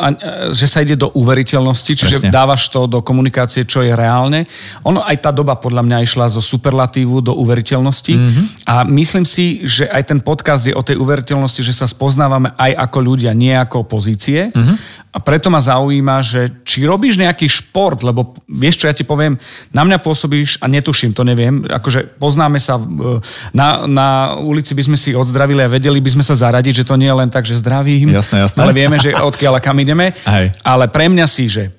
že 0.53 0.69
sa 0.69 0.85
ide 0.85 0.93
do 0.93 1.09
uveriteľnosti, 1.17 1.91
čiže 1.97 2.17
Presne. 2.21 2.29
dávaš 2.29 2.69
to 2.69 2.85
do 2.85 3.01
komunikácie, 3.01 3.65
čo 3.65 3.81
je 3.81 3.97
reálne. 3.97 4.45
Ono 4.85 5.01
aj 5.01 5.17
tá 5.17 5.33
doba 5.33 5.57
podľa 5.57 5.81
mňa 5.81 5.97
išla 6.05 6.29
zo 6.29 6.45
superlatívu 6.45 7.25
do 7.25 7.33
uveriteľnosti 7.33 8.13
mm-hmm. 8.13 8.45
a 8.69 8.85
myslím 8.85 9.25
si, 9.25 9.65
že 9.65 9.89
aj 9.89 10.13
ten 10.13 10.19
podcast 10.21 10.69
je 10.69 10.77
o 10.77 10.85
tej 10.85 11.01
uveriteľnosti, 11.01 11.65
že 11.65 11.73
sa 11.73 11.89
spoznávame 11.89 12.53
aj 12.53 12.77
ako 12.85 12.97
ľudia, 13.01 13.33
nie 13.33 13.57
ako 13.57 13.81
pozície. 13.89 14.53
Mm-hmm. 14.53 15.05
A 15.17 15.19
preto 15.19 15.49
ma 15.49 15.57
zaujíma, 15.57 16.21
že 16.21 16.61
či 16.61 16.85
robíš 16.85 17.17
nejaký 17.17 17.49
šport, 17.49 18.05
lebo 18.05 18.37
vieš 18.45 18.85
čo, 18.85 18.85
ja 18.85 18.93
ti 18.93 19.01
poviem, 19.01 19.33
na 19.73 19.81
mňa 19.81 19.97
pôsobíš 19.97 20.61
a 20.61 20.69
netuším, 20.69 21.17
to 21.17 21.25
neviem, 21.25 21.65
akože 21.65 22.21
poznáme 22.21 22.61
sa, 22.61 22.77
e, 22.77 23.17
na, 23.49 23.89
na 23.89 24.07
ulici 24.37 24.77
by 24.77 24.93
sme 24.93 24.97
si 25.01 25.17
odzdravili 25.17 25.65
a 25.65 25.73
vedeli 25.73 25.97
by 25.97 26.13
sme 26.13 26.21
sa 26.21 26.37
zaradiť, 26.37 26.85
že 26.85 26.87
to 26.87 27.01
nie 27.01 27.09
je 27.09 27.17
len 27.17 27.33
tak, 27.33 27.49
že 27.49 27.57
zdravím, 27.57 28.13
jasné, 28.13 28.45
jasné. 28.45 28.61
ale 28.61 28.77
vieme, 28.77 29.01
že 29.01 29.09
odkiaľ 29.17 29.57
a 29.57 29.61
kam 29.65 29.81
ideme. 29.81 30.13
Hej. 30.29 30.53
Ale 30.61 30.85
pre 30.85 31.09
mňa 31.09 31.25
si, 31.25 31.49
že 31.49 31.73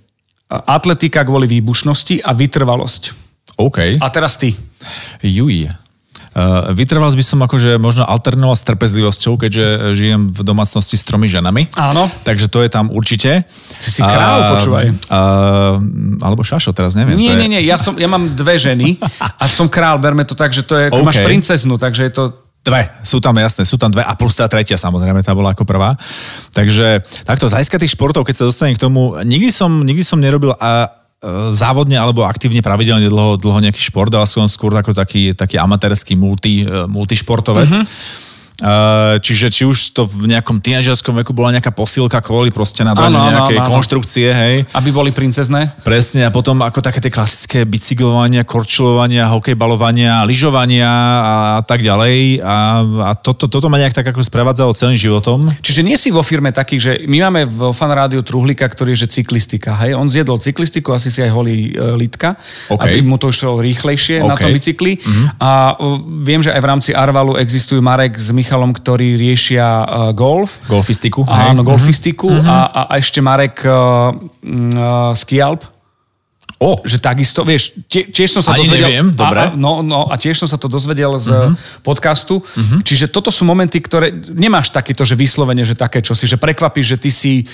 atletika 0.50 1.22
kvôli 1.22 1.46
výbušnosti 1.46 2.26
a 2.26 2.34
vytrvalosť. 2.34 3.14
OK. 3.54 4.02
A 4.02 4.06
teraz 4.10 4.34
ty. 4.34 4.58
Juj. 5.22 5.70
Uh, 6.36 6.70
vytrvalosť 6.76 7.16
by 7.16 7.24
som 7.24 7.38
akože 7.44 7.80
možno 7.80 8.04
alternoval 8.04 8.54
s 8.54 8.64
trpezlivosťou, 8.68 9.40
keďže 9.40 9.96
žijem 9.96 10.28
v 10.28 10.40
domácnosti 10.44 10.96
s 10.98 11.04
tromi 11.04 11.26
ženami. 11.26 11.72
Áno. 11.74 12.06
Takže 12.24 12.52
to 12.52 12.62
je 12.62 12.70
tam 12.70 12.92
určite. 12.92 13.44
Ty 13.80 13.88
si 13.88 14.02
král, 14.04 14.38
uh, 14.44 14.48
počúvaj. 14.56 14.86
Uh, 15.08 16.24
alebo 16.24 16.44
šašo, 16.44 16.76
teraz 16.76 16.94
neviem. 16.94 17.16
Nie, 17.16 17.34
nie, 17.38 17.48
nie, 17.48 17.62
ja, 17.64 17.80
som, 17.80 17.96
ja 17.96 18.06
mám 18.06 18.32
dve 18.36 18.60
ženy 18.60 19.00
a 19.18 19.44
som 19.48 19.66
král, 19.66 19.96
berme 19.98 20.22
to 20.28 20.36
tak, 20.36 20.52
že 20.52 20.62
to 20.64 20.76
je, 20.76 20.86
okay. 20.92 21.04
máš 21.04 21.20
princeznu, 21.24 21.80
takže 21.80 22.08
je 22.08 22.14
to 22.14 22.24
Dve, 22.58 22.84
sú 23.06 23.22
tam 23.22 23.32
jasné, 23.38 23.62
sú 23.64 23.78
tam 23.80 23.88
dve 23.88 24.02
a 24.04 24.12
plus 24.18 24.34
tá 24.34 24.44
tretia 24.50 24.74
samozrejme, 24.76 25.22
tá 25.22 25.32
bola 25.32 25.54
ako 25.56 25.64
prvá. 25.64 25.94
Takže 26.52 27.00
takto, 27.22 27.46
z 27.48 27.54
tých 27.64 27.94
športov, 27.94 28.26
keď 28.26 28.34
sa 28.34 28.44
dostanem 28.44 28.74
k 28.76 28.82
tomu, 28.82 29.14
nikdy 29.24 29.48
som, 29.48 29.86
nikdy 29.86 30.02
som 30.04 30.18
nerobil 30.20 30.52
a, 30.58 30.90
závodne 31.50 31.98
alebo 31.98 32.22
aktívne 32.22 32.62
pravidelne 32.62 33.10
dlho, 33.10 33.34
dlho 33.42 33.58
nejaký 33.58 33.82
šport, 33.90 34.10
ale 34.14 34.30
som 34.30 34.46
skôr 34.46 34.70
ako 34.70 34.94
taký, 34.94 35.34
taký 35.34 35.58
amatérsky 35.58 36.14
multi, 36.14 36.62
e, 36.62 36.86
multišportovec. 36.86 37.66
Uh-huh. 37.66 37.86
Uh, 38.58 39.22
čiže 39.22 39.54
či 39.54 39.62
už 39.62 39.94
to 39.94 40.02
v 40.02 40.34
nejakom 40.34 40.58
tínedžerskom 40.58 41.14
veku 41.22 41.30
bola 41.30 41.54
nejaká 41.54 41.70
posílka 41.70 42.18
kvôli 42.18 42.50
proste 42.50 42.82
na 42.82 42.90
nejakej 42.90 43.62
áno, 43.62 43.70
konštrukcie, 43.70 44.26
hej. 44.34 44.66
Aby 44.74 44.90
boli 44.90 45.14
princezné. 45.14 45.78
Presne, 45.86 46.26
a 46.26 46.34
potom 46.34 46.58
ako 46.66 46.82
také 46.82 46.98
tie 46.98 47.14
klasické 47.14 47.62
bicyklovania, 47.62 48.42
korčulovania, 48.42 49.30
hokejbalovania, 49.30 50.26
lyžovania 50.26 50.90
a 50.90 51.62
tak 51.62 51.86
ďalej. 51.86 52.42
A, 52.42 52.82
a 52.82 53.10
toto, 53.14 53.46
toto 53.46 53.70
ma 53.70 53.78
nejak 53.78 53.94
tak 53.94 54.10
ako 54.10 54.26
sprevádzalo 54.26 54.74
celým 54.74 54.98
životom. 54.98 55.46
Čiže 55.62 55.86
nie 55.86 55.94
si 55.94 56.10
vo 56.10 56.26
firme 56.26 56.50
taký, 56.50 56.82
že 56.82 57.06
my 57.06 57.30
máme 57.30 57.46
v 57.46 57.70
fan 57.70 57.94
rádiu 57.94 58.26
Truhlika, 58.26 58.66
ktorý 58.66 58.98
je 58.98 59.06
že 59.06 59.22
cyklistika, 59.22 59.78
hej. 59.86 59.94
On 59.94 60.10
zjedol 60.10 60.42
cyklistiku, 60.42 60.98
asi 60.98 61.14
si 61.14 61.22
aj 61.22 61.30
holí 61.30 61.78
e, 61.78 61.94
litka, 61.94 62.34
okay. 62.66 62.98
aby 62.98 63.06
mu 63.06 63.22
to 63.22 63.30
išlo 63.30 63.62
rýchlejšie 63.62 64.18
okay. 64.18 64.26
na 64.26 64.34
tom 64.34 64.50
bicykli. 64.50 64.98
Mm-hmm. 64.98 65.26
A 65.38 65.78
viem, 66.26 66.42
že 66.42 66.50
aj 66.50 66.58
v 66.58 66.66
rámci 66.66 66.90
Arvalu 66.90 67.38
existujú 67.38 67.78
Marek 67.78 68.18
s 68.18 68.34
Michalom, 68.48 68.72
ktorí 68.72 69.20
riešia 69.20 69.84
uh, 69.84 70.16
golf. 70.16 70.64
Golfistiku. 70.72 71.20
Áno, 71.28 71.60
hej. 71.60 71.68
golfistiku. 71.68 72.32
Uh-huh. 72.32 72.48
A, 72.48 72.88
a 72.88 72.96
ešte 72.96 73.20
Marek 73.20 73.60
uh, 73.60 74.08
uh, 74.08 75.12
Skialp. 75.12 75.68
O. 76.56 76.80
Že 76.80 76.96
takisto, 76.96 77.44
vieš, 77.44 77.76
tie, 77.92 78.08
tiež 78.08 78.40
som 78.40 78.40
sa 78.40 78.56
Ani 78.56 78.64
dozvedel... 78.64 78.88
neviem, 78.88 79.06
dobre. 79.12 79.52
A, 79.52 79.52
no, 79.52 79.84
no, 79.84 80.08
a 80.08 80.16
tiež 80.16 80.40
som 80.40 80.48
sa 80.48 80.56
to 80.56 80.64
dozvedel 80.64 81.20
z 81.20 81.28
uh-huh. 81.28 81.52
podcastu. 81.84 82.40
Uh-huh. 82.40 82.80
Čiže 82.80 83.12
toto 83.12 83.28
sú 83.28 83.44
momenty, 83.44 83.84
ktoré... 83.84 84.16
Nemáš 84.16 84.72
takéto, 84.72 85.04
že 85.04 85.12
vyslovene, 85.12 85.60
že 85.68 85.76
také 85.76 86.00
čosi, 86.00 86.24
že 86.24 86.40
prekvapíš, 86.40 86.96
že 86.96 86.98
ty 87.04 87.12
si 87.12 87.44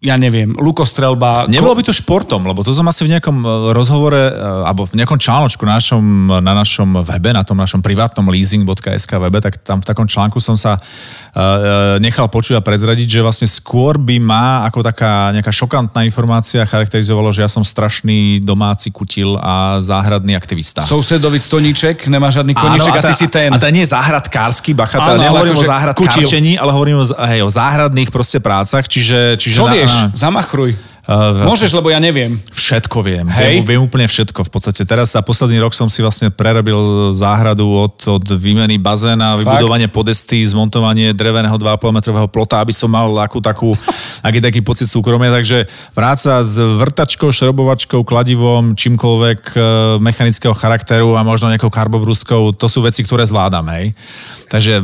ja 0.00 0.16
neviem, 0.16 0.56
lukostrelba. 0.56 1.44
Nebolo 1.44 1.76
by 1.76 1.84
to 1.84 1.92
športom, 1.92 2.48
lebo 2.48 2.64
to 2.64 2.72
som 2.72 2.88
asi 2.88 3.04
v 3.04 3.12
nejakom 3.12 3.36
e, 3.44 3.48
rozhovore, 3.76 4.16
e, 4.16 4.32
alebo 4.64 4.88
v 4.88 4.96
nejakom 4.96 5.20
článku 5.20 5.60
na 5.68 5.76
našom, 5.76 6.04
na 6.40 6.56
našom 6.56 7.04
webe, 7.04 7.36
na 7.36 7.44
tom 7.44 7.60
našom 7.60 7.84
privátnom 7.84 8.24
leasing.sk 8.32 9.12
webe, 9.20 9.44
tak 9.44 9.60
tam 9.60 9.84
v 9.84 9.86
takom 9.92 10.08
článku 10.08 10.40
som 10.40 10.56
sa 10.56 10.80
uh, 10.80 12.00
nechal 12.00 12.28
počuť 12.28 12.56
a 12.56 12.64
prezradiť, 12.64 13.08
že 13.08 13.20
vlastne 13.20 13.48
skôr 13.48 14.00
by 14.00 14.16
ma 14.20 14.64
ako 14.68 14.84
taká 14.84 15.32
nejaká 15.36 15.52
šokantná 15.52 16.04
informácia 16.08 16.64
charakterizovalo, 16.64 17.28
že 17.32 17.44
ja 17.44 17.50
som 17.50 17.64
strašný 17.64 18.40
domáci 18.40 18.88
kutil 18.92 19.36
a 19.40 19.80
záhradný 19.84 20.32
aktivista. 20.32 20.80
Sousedovi 20.80 21.40
stoníček, 21.40 22.08
nemá 22.08 22.32
žiadny 22.32 22.56
koníček 22.56 22.94
a, 22.96 23.00
a 23.00 23.08
ty 23.08 23.14
si 23.16 23.28
ten. 23.28 23.52
A 23.52 23.60
to 23.60 23.68
nie 23.68 23.84
je 23.84 23.92
záhradkársky 23.92 24.72
bacha, 24.72 24.96
teda 25.00 25.28
nehovorím 25.28 25.56
o 25.56 25.64
záhradkárčení, 25.64 26.56
ale 26.56 26.70
hovorím 26.72 27.04
o, 27.04 27.06
hej, 27.28 27.40
o 27.44 27.50
záhradných 27.52 28.08
proste 28.12 28.40
prácach, 28.40 28.88
čiže, 28.88 29.36
čiže 29.36 29.56
Čo 29.60 29.68
na, 29.68 29.72
vieš? 29.76 29.89
замахруй. 30.14 30.76
Uh, 31.10 31.42
Môžeš, 31.42 31.74
lebo 31.74 31.90
ja 31.90 31.98
neviem. 31.98 32.38
Všetko 32.54 33.02
viem. 33.02 33.26
Hej. 33.26 33.66
Viem, 33.66 33.66
viem 33.66 33.82
úplne 33.82 34.06
všetko. 34.06 34.46
V 34.46 34.50
podstate 34.54 34.86
teraz 34.86 35.10
za 35.10 35.18
posledný 35.26 35.58
rok 35.58 35.74
som 35.74 35.90
si 35.90 36.06
vlastne 36.06 36.30
prerobil 36.30 37.10
záhradu 37.18 37.66
od, 37.66 37.98
od 38.06 38.22
výmeny 38.38 38.78
bazéna, 38.78 39.34
Fakt? 39.34 39.42
vybudovanie 39.42 39.90
podesty, 39.90 40.38
zmontovanie 40.46 41.10
dreveného 41.10 41.58
2,5 41.58 41.98
metrového 41.98 42.30
plota, 42.30 42.62
aby 42.62 42.70
som 42.70 42.86
mal 42.86 43.10
akú 43.18 43.42
takú, 43.42 43.74
aký 44.22 44.38
taký 44.38 44.62
pocit 44.62 44.86
súkromia. 44.86 45.34
Takže 45.34 45.66
práca 45.98 46.46
s 46.46 46.54
vrtačkou, 46.54 47.34
šrobovačkou, 47.34 48.06
kladivom, 48.06 48.78
čímkoľvek 48.78 49.40
e, 49.50 49.58
mechanického 49.98 50.54
charakteru 50.54 51.18
a 51.18 51.26
možno 51.26 51.50
nejakou 51.50 51.74
karbobruskou, 51.74 52.54
to 52.54 52.70
sú 52.70 52.86
veci, 52.86 53.02
ktoré 53.02 53.26
zvládam. 53.26 53.66
Hej. 53.74 53.98
Takže 54.46 54.78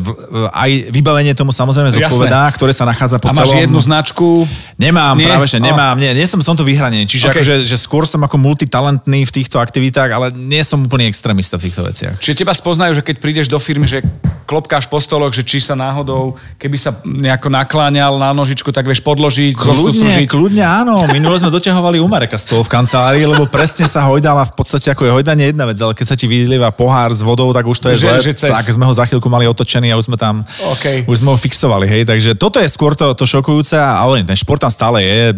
aj 0.51 0.91
vybavenie 0.91 1.39
tomu 1.39 1.55
samozrejme 1.55 1.95
zodpovedá, 1.95 2.51
Jasné. 2.51 2.57
ktoré 2.59 2.73
sa 2.75 2.83
nachádza 2.83 3.23
po 3.23 3.31
a 3.31 3.35
máš 3.35 3.55
celom... 3.55 3.63
jednu 3.63 3.79
značku? 3.79 4.27
Nemám, 4.75 5.15
nie? 5.15 5.31
práve 5.31 5.47
že 5.47 5.63
nemám. 5.63 5.95
Nie, 5.95 6.16
nie 6.17 6.25
som 6.25 6.41
som 6.41 6.57
to 6.57 6.65
vyhranený. 6.65 7.05
Čiže 7.05 7.29
okay. 7.29 7.35
akože, 7.39 7.55
že 7.69 7.77
skôr 7.77 8.09
som 8.09 8.25
ako 8.25 8.41
multitalentný 8.41 9.29
v 9.29 9.33
týchto 9.33 9.61
aktivitách, 9.61 10.09
ale 10.09 10.27
nie 10.33 10.65
som 10.65 10.81
úplný 10.81 11.07
extrémista 11.07 11.61
v 11.61 11.69
týchto 11.69 11.85
veciach. 11.85 12.17
Čiže 12.17 12.43
teba 12.43 12.57
spoznajú, 12.57 12.97
že 12.97 13.05
keď 13.05 13.17
prídeš 13.21 13.47
do 13.53 13.61
firmy, 13.61 13.85
že 13.85 14.01
klopkáš 14.47 14.87
po 14.87 15.03
stoloch, 15.03 15.35
že 15.35 15.43
či 15.43 15.59
sa 15.59 15.75
náhodou, 15.75 16.39
keby 16.57 16.79
sa 16.79 16.95
nejako 17.03 17.51
nakláňal 17.51 18.15
na 18.17 18.31
nožičku, 18.31 18.71
tak 18.71 18.87
vieš 18.87 19.03
podložiť, 19.03 19.59
kľudne, 19.59 20.23
kľudne 20.31 20.63
áno. 20.63 21.03
Minule 21.11 21.43
sme 21.43 21.51
doťahovali 21.51 21.99
u 21.99 22.07
Mareka 22.07 22.39
stôl 22.39 22.63
v 22.63 22.71
kancelárii, 22.71 23.27
lebo 23.27 23.51
presne 23.51 23.91
sa 23.91 24.07
hojdala 24.07 24.47
v 24.47 24.55
podstate 24.55 24.95
ako 24.95 25.11
je 25.11 25.13
hojdanie 25.19 25.51
jedna 25.51 25.67
vec, 25.67 25.77
ale 25.83 25.99
keď 25.99 26.15
sa 26.15 26.17
ti 26.17 26.31
vylieva 26.31 26.71
pohár 26.71 27.11
s 27.11 27.21
vodou, 27.27 27.51
tak 27.51 27.67
už 27.67 27.77
to 27.83 27.91
je 27.93 28.07
že, 28.07 28.07
zle. 28.07 28.17
Že 28.23 28.33
tak 28.55 28.67
sme 28.71 28.87
ho 28.87 28.95
za 28.95 29.05
chvíľku 29.11 29.27
mali 29.27 29.51
otočený 29.51 29.91
a 29.91 29.99
už 29.99 30.15
sme 30.15 30.17
tam, 30.17 30.47
okay. 30.79 31.03
už 31.11 31.27
sme 31.27 31.35
ho 31.35 31.39
fixovali, 31.39 31.91
hej, 31.91 32.03
takže 32.07 32.39
toto 32.39 32.63
je 32.63 32.71
skôr 32.71 32.95
to, 32.95 33.11
to 33.19 33.27
šokujúce, 33.27 33.75
ale 33.75 34.23
ten 34.23 34.39
šport 34.39 34.63
tam 34.63 34.71
stále 34.71 35.03
je, 35.03 35.35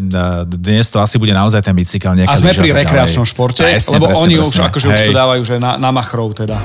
dnes 0.68 0.92
to 0.92 1.00
asi 1.00 1.16
bude 1.16 1.33
naozaj 1.33 1.64
ten 1.64 1.72
bicykel. 1.72 2.12
A 2.28 2.37
sme 2.37 2.52
pri 2.52 2.76
rekreačnom 2.85 3.24
športe, 3.24 3.64
presne, 3.64 3.96
lebo 3.96 4.12
presne, 4.12 4.24
oni 4.28 4.35
presne. 4.37 4.52
už 4.52 4.57
akože 4.68 4.87
hej. 4.87 4.94
už 4.94 5.00
to 5.09 5.12
dávajú, 5.16 5.42
že 5.48 5.54
na, 5.57 5.81
na 5.81 5.88
machrov 5.88 6.37
teda. 6.37 6.61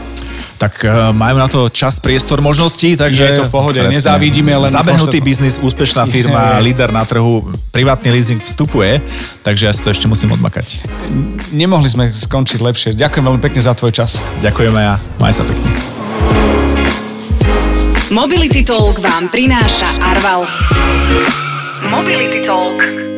Tak 0.60 0.86
uh, 0.86 1.12
majú 1.12 1.36
na 1.40 1.48
to 1.52 1.68
čas, 1.68 2.00
priestor, 2.00 2.40
možností, 2.40 2.96
takže... 2.96 3.36
Je 3.36 3.42
to 3.44 3.48
v 3.48 3.52
pohode, 3.52 3.80
presne. 3.80 4.00
nezávidíme 4.00 4.54
len... 4.54 4.72
Zabehnutý 4.72 5.20
konštat... 5.20 5.28
biznis, 5.28 5.56
úspešná 5.60 6.04
firma, 6.14 6.62
je. 6.62 6.72
líder 6.72 6.94
na 6.94 7.04
trhu, 7.04 7.44
privátny 7.74 8.14
leasing 8.14 8.40
vstupuje, 8.40 9.04
takže 9.44 9.68
ja 9.68 9.74
si 9.76 9.82
to 9.84 9.92
ešte 9.92 10.08
musím 10.08 10.36
odmakať. 10.38 10.88
Nemohli 11.52 11.90
sme 11.90 12.08
skončiť 12.08 12.60
lepšie. 12.64 12.90
Ďakujem 12.96 13.24
veľmi 13.28 13.42
pekne 13.44 13.60
za 13.60 13.74
tvoj 13.76 13.92
čas. 13.92 14.24
Ďakujeme 14.40 14.80
ja, 14.80 14.96
maj 15.20 15.36
sa 15.36 15.44
pekne. 15.44 15.68
Mobility 18.14 18.62
Talk 18.62 19.02
vám 19.02 19.34
prináša 19.34 19.90
Arval. 20.00 20.46
Mobility 21.90 22.46
Talk. 22.46 23.13